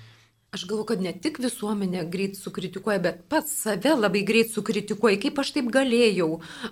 Aš 0.53 0.67
galvoju, 0.69 0.85
kad 0.85 0.99
ne 1.01 1.09
tik 1.17 1.39
visuomenė 1.41 2.03
greit 2.13 2.35
sukritikuoja, 2.37 2.99
bet 3.01 3.21
pats 3.25 3.49
save 3.63 3.95
labai 3.97 4.19
greit 4.21 4.51
sukritikuoja, 4.53 5.17
kaip 5.23 5.39
aš 5.41 5.49
taip 5.55 5.71
galėjau. 5.73 6.27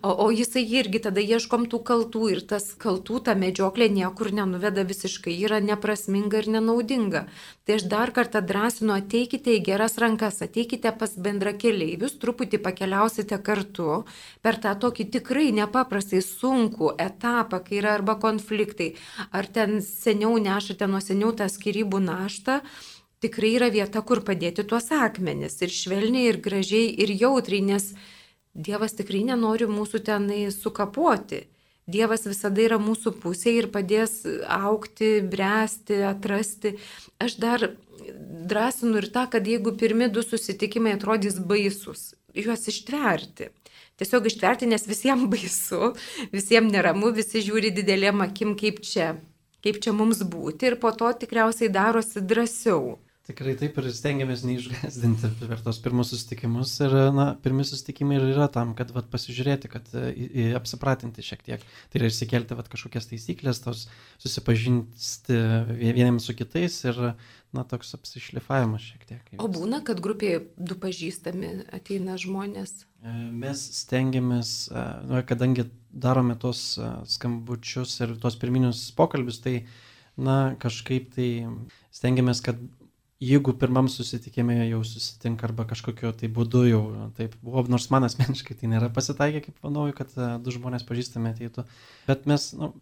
O, 0.05 0.11
o 0.11 0.27
jisai 0.29 0.61
irgi 0.69 1.01
tada 1.01 1.23
ieškom 1.23 1.65
tų 1.71 1.79
kaltų 1.87 2.21
ir 2.29 2.43
tas 2.51 2.67
kaltų, 2.83 3.23
ta 3.25 3.33
medžioklė 3.33 3.87
niekur 3.95 4.29
nenuveda 4.37 4.83
visiškai, 4.85 5.33
yra 5.47 5.57
neprasminga 5.65 6.43
ir 6.43 6.51
nenaudinga. 6.57 7.23
Tai 7.65 7.79
aš 7.79 7.87
dar 7.89 8.13
kartą 8.13 8.43
drąsinu, 8.45 8.93
ateikite 8.99 9.57
į 9.57 9.65
geras 9.71 9.97
rankas, 9.97 10.37
ateikite 10.45 10.93
pas 11.01 11.17
bendra 11.17 11.55
keliaivius, 11.57 12.19
truputį 12.21 12.61
pakeliausite 12.61 13.41
kartu 13.41 14.03
per 14.45 14.61
tą 14.61 14.75
tokį 14.85 15.09
tikrai 15.17 15.49
nepaprastai 15.57 16.21
sunkų 16.21 16.93
etapą, 17.01 17.63
kai 17.65 17.81
yra 17.81 17.97
arba 17.97 18.19
konfliktai, 18.21 18.93
ar 19.33 19.49
ten 19.49 19.79
seniau 19.81 20.37
nešate 20.37 20.85
nuo 20.85 21.01
seniau 21.01 21.33
tą 21.33 21.49
skirybų 21.49 22.05
naštą 22.05 22.61
tikrai 23.21 23.53
yra 23.59 23.69
vieta, 23.73 24.01
kur 24.01 24.23
padėti 24.25 24.65
tuos 24.67 24.89
akmenis 24.91 25.61
ir 25.61 25.73
švelniai, 25.73 26.31
ir 26.31 26.41
gražiai, 26.41 26.89
ir 27.03 27.13
jautriai, 27.21 27.61
nes 27.73 27.91
Dievas 28.51 28.91
tikrai 28.97 29.21
nenori 29.23 29.67
mūsų 29.71 30.01
tenai 30.03 30.49
sukapoti. 30.51 31.45
Dievas 31.91 32.25
visada 32.27 32.61
yra 32.61 32.77
mūsų 32.79 33.13
pusėje 33.23 33.63
ir 33.63 33.67
padės 33.71 34.21
aukti, 34.43 35.21
bręsti, 35.23 36.01
atrasti. 36.07 36.73
Aš 37.23 37.37
dar 37.39 37.63
drąsinu 38.51 38.99
ir 38.99 39.07
tą, 39.13 39.25
kad 39.31 39.47
jeigu 39.47 39.73
pirmi 39.79 40.09
du 40.11 40.23
susitikimai 40.23 40.97
atrodys 40.97 41.39
baisus, 41.39 42.11
juos 42.35 42.67
ištverti. 42.67 43.49
Tiesiog 43.99 44.27
ištverti, 44.27 44.67
nes 44.67 44.87
visiems 44.87 45.29
baisu, 45.31 45.93
visiems 46.35 46.73
neramu, 46.73 47.13
visi 47.15 47.43
žiūri 47.45 47.71
didelėm 47.75 48.23
akim, 48.25 48.55
kaip 48.59 48.83
čia, 48.83 49.13
kaip 49.63 49.79
čia 49.83 49.95
mums 49.95 50.23
būti 50.27 50.71
ir 50.71 50.77
po 50.81 50.91
to 50.91 51.11
tikriausiai 51.23 51.71
darosi 51.71 52.23
drąsiau. 52.23 52.99
Tikrai 53.31 53.53
taip 53.55 53.77
ir 53.79 53.85
stengiamės 53.95 54.41
neišgazdinti 54.43 55.29
per 55.39 55.61
tos 55.63 55.77
pirmus 55.79 56.09
susitikimus. 56.11 56.73
Ir, 56.83 56.93
na, 57.15 57.29
pirmi 57.39 57.63
susitikimai 57.63 58.17
ir 58.17 58.25
yra 58.33 58.49
tam, 58.51 58.73
kad 58.75 58.89
vat, 58.91 59.05
pasižiūrėti, 59.13 59.69
kad 59.71 59.87
į, 59.95 60.01
e, 60.01 60.25
į, 60.27 60.47
apsipratinti 60.57 61.23
šiek 61.23 61.45
tiek. 61.45 61.63
Tai 61.63 62.01
yra 62.01 62.09
išsikelti 62.11 62.57
vat, 62.59 62.67
kažkokias 62.73 63.07
taisyklės, 63.07 63.61
tos 63.63 63.85
susipažinti 64.19 65.37
vieniems 65.69 66.27
su 66.27 66.35
kitais 66.35 66.75
ir, 66.89 66.99
na, 67.55 67.63
toks 67.71 67.95
apsišlifavimas 67.95 68.89
šiek 68.89 69.07
tiek. 69.07 69.31
O 69.39 69.47
būna, 69.51 69.79
kad 69.87 70.03
grupėje 70.03 70.43
du 70.59 70.75
pažįstami 70.83 71.53
ateina 71.71 72.19
žmonės? 72.19 72.81
E, 72.99 73.15
mes 73.45 73.63
stengiamės, 73.79 74.57
e, 74.67 74.85
nu, 75.07 75.23
kadangi 75.31 75.69
darome 75.91 76.35
tos 76.41 76.75
skambučius 77.15 77.95
ir 78.03 78.17
tuos 78.19 78.35
pirminius 78.43 78.83
pokalbius, 78.99 79.39
tai, 79.47 79.61
na, 80.19 80.57
kažkaip 80.59 81.13
tai 81.15 81.31
stengiamės, 81.95 82.43
kad 82.43 82.59
jeigu 83.21 83.53
pirmam 83.61 83.89
susitikime 83.89 84.57
jau 84.65 84.81
susitinka 84.87 85.45
arba 85.47 85.67
kažkokiu 85.69 86.13
tai 86.17 86.29
būdu 86.33 86.63
jau 86.69 86.81
taip 87.17 87.35
buvo, 87.41 87.63
nors 87.69 87.89
man 87.93 88.07
asmeniškai 88.07 88.57
tai 88.57 88.71
nėra 88.71 88.89
pasitaikę 88.93 89.43
kaip 89.45 89.61
vadovui, 89.61 89.93
kad 89.97 90.15
uh, 90.17 90.39
du 90.41 90.53
žmonės 90.55 90.87
pažįstami 90.87 91.35
ateitų, 91.35 91.67
bet 92.09 92.25
mes 92.29 92.49
nu, 92.57 92.73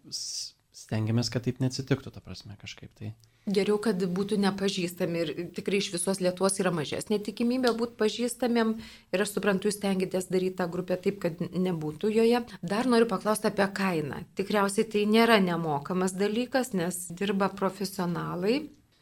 stengiamės, 0.80 1.28
kad 1.30 1.44
taip 1.44 1.60
neatsitiktų, 1.62 2.12
ta 2.14 2.22
prasme, 2.24 2.56
kažkaip 2.60 2.90
tai. 2.98 3.12
Geriau, 3.50 3.78
kad 3.82 4.00
būtų 4.00 4.36
nepažįstami 4.40 5.20
ir 5.22 5.30
tikrai 5.56 5.80
iš 5.80 5.90
visos 5.94 6.20
Lietuvos 6.22 6.58
yra 6.60 6.72
mažesnė 6.74 7.18
tikimybė 7.24 7.72
būti 7.78 7.96
pažįstamiem 8.00 8.74
ir 9.12 9.24
aš 9.24 9.34
suprantu, 9.36 9.70
jūs 9.70 9.80
tengiatės 9.82 10.28
daryti 10.32 10.58
tą 10.60 10.68
grupę 10.72 10.98
taip, 11.00 11.20
kad 11.22 11.40
nebūtų 11.40 12.12
joje. 12.14 12.42
Dar 12.62 12.88
noriu 12.90 13.08
paklausti 13.10 13.48
apie 13.50 13.66
kainą. 13.76 14.24
Tikriausiai 14.38 14.88
tai 14.92 15.06
nėra 15.08 15.40
nemokamas 15.44 16.14
dalykas, 16.16 16.74
nes 16.76 17.06
dirba 17.16 17.48
profesionalai 17.52 18.60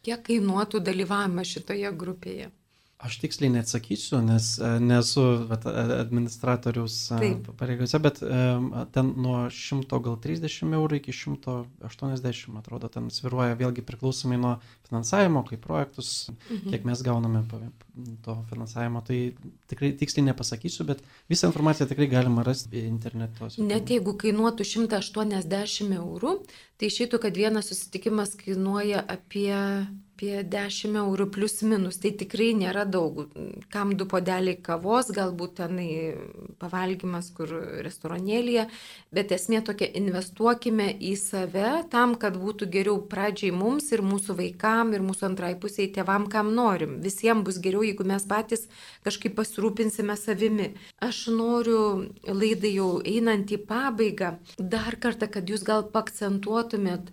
Kiek 0.08 0.22
kainuotų 0.24 0.78
dalyvavimas 0.88 1.50
šitoje 1.52 1.88
grupėje? 2.02 2.46
Aš 2.98 3.20
tiksliai 3.22 3.52
neatsakysiu, 3.54 4.18
nes 4.26 4.46
e, 4.58 4.68
nesu 4.82 5.22
vat, 5.46 5.62
administratoriaus 6.00 6.96
e, 7.14 7.18
Taip. 7.20 7.50
pareigose, 7.60 7.98
bet 8.02 8.16
um, 8.26 8.72
ten 8.90 9.12
nuo 9.22 9.44
100 9.54 10.00
gal 10.02 10.16
30 10.24 10.74
eurų 10.74 10.98
iki 10.98 11.14
180, 11.14 12.56
atrodo, 12.58 12.90
ten 12.90 13.06
sviruoja 13.14 13.54
vėlgi 13.60 13.84
priklausomai 13.86 14.40
nuo 14.42 14.56
finansavimo, 14.88 15.44
kaip 15.46 15.62
projektus, 15.62 16.10
mhm. 16.48 16.72
kiek 16.72 16.88
mes 16.90 17.04
gauname 17.06 17.44
to 18.26 18.34
finansavimo. 18.50 19.04
Tai 19.06 19.20
tikrai 19.70 19.92
tiksliai 20.02 20.26
nepasakysiu, 20.32 20.88
bet 20.90 21.06
visą 21.30 21.52
informaciją 21.52 21.86
tikrai 21.92 22.10
galima 22.10 22.42
rasti 22.46 22.82
interneto. 22.82 23.52
Net 23.62 23.94
jeigu 23.94 24.16
kainuotų 24.18 24.66
180 24.66 25.94
eurų, 26.02 26.34
tai 26.74 26.90
išeitų, 26.90 27.22
kad 27.22 27.38
vienas 27.38 27.70
susitikimas 27.70 28.34
kainuoja 28.42 29.06
apie 29.06 29.54
apie 30.18 30.42
10 30.42 30.96
eurų 30.98 31.28
plus 31.30 31.62
minus. 31.62 32.00
Tai 32.02 32.10
tikrai 32.18 32.50
nėra 32.58 32.84
daug. 32.84 33.28
Kam 33.70 33.94
du 33.94 34.06
podeliai 34.10 34.58
kavos, 34.58 35.12
galbūt 35.14 35.60
tenai 35.60 36.16
pavalgymas 36.58 37.30
kur 37.36 37.52
restoranėlėje, 37.86 38.66
bet 39.14 39.30
esmė 39.30 39.62
tokia, 39.62 39.86
investuokime 39.94 40.90
į 40.98 41.14
save 41.16 41.84
tam, 41.92 42.16
kad 42.18 42.34
būtų 42.34 42.66
geriau 42.66 42.98
pradžiai 42.98 43.52
mums 43.54 43.92
ir 43.94 44.02
mūsų 44.02 44.34
vaikam 44.40 44.92
ir 44.92 45.06
mūsų 45.06 45.28
antrai 45.30 45.54
pusiai 45.54 45.92
tėvam, 45.94 46.26
kam 46.26 46.50
norim. 46.54 46.98
Visiems 47.04 47.46
bus 47.46 47.62
geriau, 47.62 47.86
jeigu 47.86 48.02
mes 48.02 48.26
patys 48.26 48.66
kažkaip 49.06 49.38
pasirūpinsime 49.38 50.18
savimi. 50.18 50.72
Aš 50.98 51.28
noriu 51.30 52.10
laidai 52.26 52.74
jau 52.74 52.90
einant 53.06 53.54
į 53.54 53.62
pabaigą 53.70 54.34
dar 54.58 54.98
kartą, 54.98 55.30
kad 55.30 55.46
jūs 55.46 55.62
gal 55.62 55.86
pakcentuotumėt, 55.94 57.12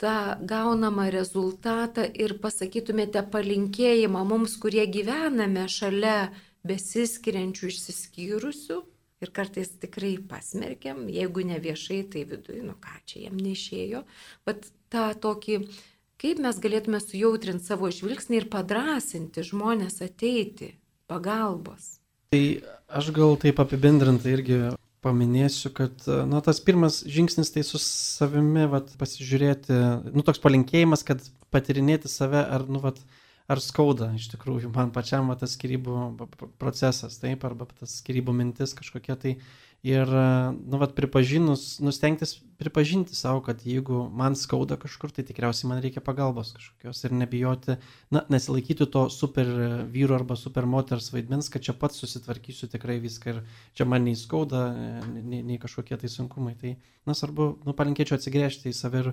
tą 0.00 0.16
gaunamą 0.44 1.08
rezultatą 1.12 2.04
ir 2.14 2.36
pasakytumėte 2.42 3.22
palinkėjimą 3.32 4.24
mums, 4.28 4.58
kurie 4.60 4.84
gyvename 4.92 5.64
šalia 5.72 6.32
besiskiriančių 6.66 7.70
išsiskyrusių 7.70 8.78
ir 9.24 9.32
kartais 9.32 9.70
tikrai 9.80 10.16
pasmerkiam, 10.28 11.06
jeigu 11.08 11.44
ne 11.48 11.58
viešai, 11.62 12.02
tai 12.12 12.24
viduje, 12.28 12.62
nu 12.66 12.76
ką 12.80 12.96
čia 13.08 13.26
jam 13.26 13.36
neišėjo, 13.40 14.02
bet 14.48 14.68
tą 14.92 15.08
tokį, 15.22 15.60
kaip 16.20 16.42
mes 16.44 16.58
galėtume 16.60 17.00
sujautrinti 17.00 17.64
savo 17.64 17.90
žvilgsnį 17.92 18.42
ir 18.42 18.48
padrasinti 18.52 19.44
žmonės 19.46 20.02
ateiti 20.04 20.74
pagalbos. 21.08 21.96
Tai 22.34 22.42
aš 23.00 23.12
gal 23.16 23.38
taip 23.40 23.62
apibendrintai 23.62 24.34
irgi 24.36 24.60
paminėsiu, 25.04 25.70
kad, 25.76 26.06
na, 26.28 26.40
tas 26.44 26.60
pirmas 26.64 27.02
žingsnis 27.04 27.52
tai 27.54 27.62
su 27.66 27.80
savimi, 27.82 28.66
vat, 28.70 28.92
pasižiūrėti, 29.00 29.76
nu, 30.14 30.24
toks 30.26 30.40
palinkėjimas, 30.42 31.04
kad 31.06 31.22
patirinėti 31.54 32.10
save, 32.10 32.42
ar, 32.42 32.66
nu, 32.70 32.80
vat, 32.82 33.00
ar 33.50 33.62
skauda 33.62 34.10
iš 34.16 34.30
tikrųjų 34.32 34.72
man 34.74 34.90
pačiam 34.94 35.30
va, 35.30 35.36
tas 35.38 35.54
skirybų 35.58 36.26
procesas, 36.60 37.20
taip, 37.22 37.44
arba 37.46 37.68
tas 37.70 38.00
skirybų 38.00 38.34
mintis 38.34 38.74
kažkokia 38.78 39.18
tai 39.22 39.36
Ir, 39.86 40.08
nu, 40.66 40.78
vat, 40.80 40.96
pripažinus, 40.96 41.76
nustengtis 41.84 42.32
pripažinti 42.58 43.14
savo, 43.14 43.38
kad 43.44 43.60
jeigu 43.62 44.00
man 44.10 44.34
skauda 44.34 44.74
kažkur, 44.82 45.12
tai 45.14 45.22
tikriausiai 45.28 45.68
man 45.70 45.82
reikia 45.84 46.00
pagalbos 46.02 46.50
kažkokios 46.56 47.04
ir 47.06 47.12
nebijoti, 47.14 47.76
na, 48.10 48.24
nesilaikyti 48.32 48.88
to 48.90 49.04
super 49.14 49.46
vyru 49.92 50.16
arba 50.16 50.34
super 50.40 50.66
moters 50.66 51.12
vaidmens, 51.14 51.50
kad 51.52 51.62
čia 51.62 51.76
pats 51.78 52.00
susitvarkysiu 52.02 52.66
tikrai 52.72 52.96
viską 53.04 53.30
ir 53.30 53.38
čia 53.78 53.86
man 53.86 54.02
nei 54.08 54.16
skauda, 54.18 54.64
nei, 55.14 55.44
nei 55.46 55.58
kažkokie 55.62 56.00
tai 56.02 56.10
sunkumai. 56.10 56.56
Tai, 56.58 56.72
na, 57.06 57.14
svarbu, 57.14 57.46
nu, 57.68 57.74
palinkėčiau 57.78 58.18
atsigręžti 58.18 58.72
į 58.72 58.78
save 58.80 59.04
ir 59.04 59.10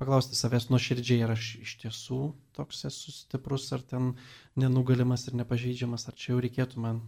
paklausti 0.00 0.34
savęs 0.34 0.66
nuoširdžiai, 0.72 1.20
ar 1.28 1.36
aš 1.36 1.52
iš 1.62 1.76
tiesų 1.84 2.18
toks 2.58 2.82
esu 2.90 3.14
stiprus, 3.14 3.68
ar 3.76 3.84
ten 3.92 4.16
nenugalimas 4.58 5.28
ir 5.28 5.38
nepažeidžiamas, 5.38 6.08
ar 6.10 6.18
čia 6.18 6.32
jau 6.32 6.42
reikėtų 6.42 6.82
man 6.82 7.04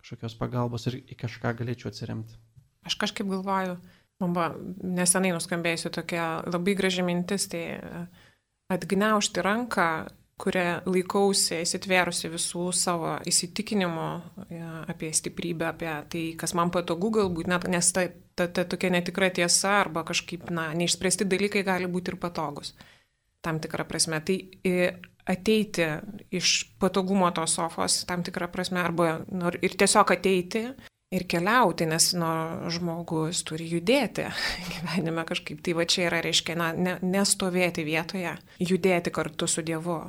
kažkokios 0.00 0.38
pagalbos 0.40 0.88
ir 0.88 1.02
į 1.04 1.18
kažką 1.20 1.52
galėčiau 1.60 1.92
atsiremti. 1.92 2.40
Aš 2.86 2.96
kažkaip 2.98 3.28
galvoju, 3.30 3.76
man 4.22 4.34
buvo 4.34 4.48
nesenai 4.82 5.32
nuskambėjusi 5.34 5.92
tokia 5.94 6.26
labai 6.46 6.74
graži 6.78 7.04
mintis, 7.06 7.46
tai 7.52 7.62
e, 7.76 8.02
atgniaušti 8.74 9.44
ranką, 9.44 9.88
kurią 10.42 10.82
laikausi 10.88 11.60
įsitvėrusi 11.62 12.30
visų 12.32 12.64
savo 12.74 13.14
įsitikinimų 13.28 14.08
e, 14.48 14.62
apie 14.90 15.12
stiprybę, 15.14 15.68
apie 15.70 15.92
tai, 16.10 16.24
kas 16.38 16.56
man 16.58 16.72
patogu 16.74 17.12
galbūt, 17.14 17.50
net, 17.52 17.68
nes 17.70 17.92
ta, 17.94 18.08
ta, 18.38 18.48
ta 18.48 18.66
tokia 18.66 18.90
netikra 18.94 19.30
tiesa 19.30 19.78
arba 19.84 20.02
kažkaip, 20.08 20.50
na, 20.50 20.70
neišspręsti 20.78 21.28
dalykai 21.30 21.62
gali 21.66 21.90
būti 21.90 22.14
ir 22.14 22.18
patogus. 22.22 22.74
Tam 23.42 23.58
tikrą 23.62 23.86
prasme. 23.86 24.18
Tai 24.26 24.38
e, 24.66 24.92
ateiti 25.30 25.86
iš 26.34 26.56
patogumo 26.82 27.30
tos 27.34 27.54
sofos, 27.58 28.02
tam 28.08 28.24
tikrą 28.26 28.50
prasme, 28.50 28.82
arba 28.82 29.20
ir 29.62 29.78
tiesiog 29.78 30.14
ateiti 30.16 30.66
ir 31.12 31.26
keliauti, 31.28 31.86
nes 31.88 32.08
nu, 32.18 32.30
žmogus 32.72 33.42
turi 33.48 33.68
judėti 33.70 34.26
gyvenime 34.72 35.24
kažkaip. 35.28 35.60
Tai 35.64 35.76
va 35.78 35.86
čia 35.88 36.06
yra, 36.08 36.22
reiškia, 36.24 36.56
na, 36.58 36.72
ne, 36.72 36.96
nestovėti 37.04 37.84
vietoje, 37.86 38.34
judėti 38.62 39.12
kartu 39.14 39.48
su 39.50 39.64
Dievu, 39.66 40.00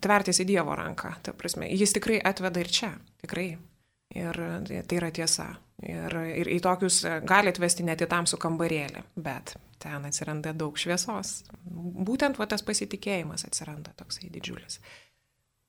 tvertis 0.00 0.42
į 0.42 0.48
Dievo 0.48 0.76
ranką. 0.78 1.14
Ta 1.22 1.36
prasme, 1.36 1.68
jis 1.70 1.96
tikrai 1.96 2.20
atveda 2.24 2.64
ir 2.64 2.72
čia, 2.72 2.92
tikrai. 3.24 3.50
Ir 4.16 4.38
tai 4.88 4.96
yra 4.96 5.10
tiesa. 5.12 5.50
Ir, 5.84 6.14
ir 6.40 6.48
į 6.50 6.58
tokius 6.64 7.02
gali 7.28 7.52
atvesti 7.52 7.84
net 7.86 8.00
į 8.02 8.08
tamsų 8.10 8.38
kambarėlį, 8.42 9.04
bet 9.20 9.52
ten 9.78 10.08
atsiranda 10.08 10.54
daug 10.56 10.78
šviesos. 10.80 11.44
Būtent 12.08 12.40
va 12.40 12.48
tas 12.50 12.64
pasitikėjimas 12.66 13.46
atsiranda 13.46 13.92
toksai 14.00 14.32
didžiulis. 14.34 14.80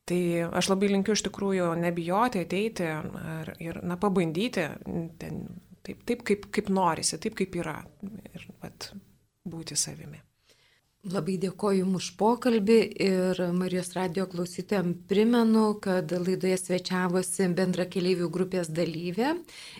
Tai 0.09 0.21
aš 0.57 0.71
labai 0.71 0.89
linkiu 0.89 1.13
iš 1.13 1.21
tikrųjų 1.27 1.67
nebijoti, 1.83 2.41
ateiti 2.45 2.87
ar, 2.89 3.51
ir, 3.61 3.81
na, 3.85 3.97
pabandyti 4.01 4.65
ten, 5.21 5.43
taip, 5.85 6.01
taip 6.09 6.23
kaip, 6.25 6.47
kaip 6.55 6.71
norisi, 6.73 7.19
taip 7.21 7.37
kaip 7.37 7.59
yra 7.61 7.77
ir 8.33 8.47
vat, 8.63 8.89
būti 9.45 9.77
savimi. 9.77 10.21
Labai 11.09 11.39
dėkoju 11.41 11.79
Jums 11.79 11.95
už 12.03 12.07
pokalbį 12.19 12.75
ir 13.01 13.39
Marijos 13.55 13.95
radio 13.95 14.27
klausytėm 14.29 14.91
primenu, 15.09 15.71
kad 15.81 16.11
laidoje 16.11 16.57
svečiavosi 16.59 17.47
bendra 17.57 17.87
keliaivių 17.89 18.27
grupės 18.29 18.69
dalyvė 18.69 19.31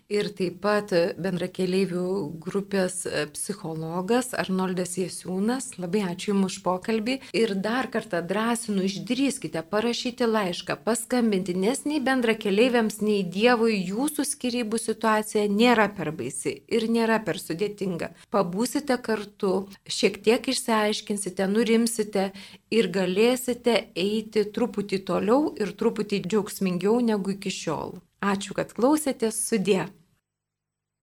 ir 0.09 0.29
taip 0.37 0.57
pat 0.63 0.93
bendra 1.21 1.49
keliaivių 1.53 2.05
grupės 2.41 3.03
psichologas 3.35 4.31
Arnoldas 4.33 4.95
Jesiūnas. 4.97 5.75
Labai 5.77 6.01
ačiū 6.07 6.31
Jums 6.31 6.47
už 6.49 6.63
pokalbį 6.65 7.19
ir 7.37 7.53
dar 7.61 7.91
kartą 7.93 8.23
drąsinu, 8.25 8.87
išdrįskite 8.87 9.61
parašyti 9.69 10.25
laišką, 10.25 10.79
paskambinti, 10.87 11.53
nes 11.53 11.85
nei 11.85 12.01
bendra 12.01 12.33
keliaiviams, 12.39 13.03
nei 13.05 13.21
Dievui 13.21 13.77
jūsų 13.91 14.25
skirybų 14.31 14.81
situacija 14.81 15.45
nėra 15.51 15.91
per 15.93 16.09
baisi 16.15 16.63
ir 16.65 16.89
nėra 16.89 17.21
per 17.21 17.37
sudėtinga. 17.43 18.15
Pabūsite 18.33 18.97
kartu, 19.05 19.67
šiek 19.85 20.21
tiek 20.25 20.53
išsiaiškinkite 20.55 21.18
išsiaiškinsite, 21.19 21.47
nurimsite 21.47 22.31
ir 22.71 22.89
galėsite 22.91 23.91
eiti 23.95 24.45
truputį 24.55 25.03
toliau 25.05 25.55
ir 25.59 25.75
truputį 25.75 26.23
džiaugsmingiau 26.27 26.99
negu 27.01 27.31
iki 27.35 27.49
šiol. 27.49 27.99
Ačiū, 28.21 28.53
kad 28.53 28.73
klausėtės, 28.73 29.35
sudė. 29.47 29.87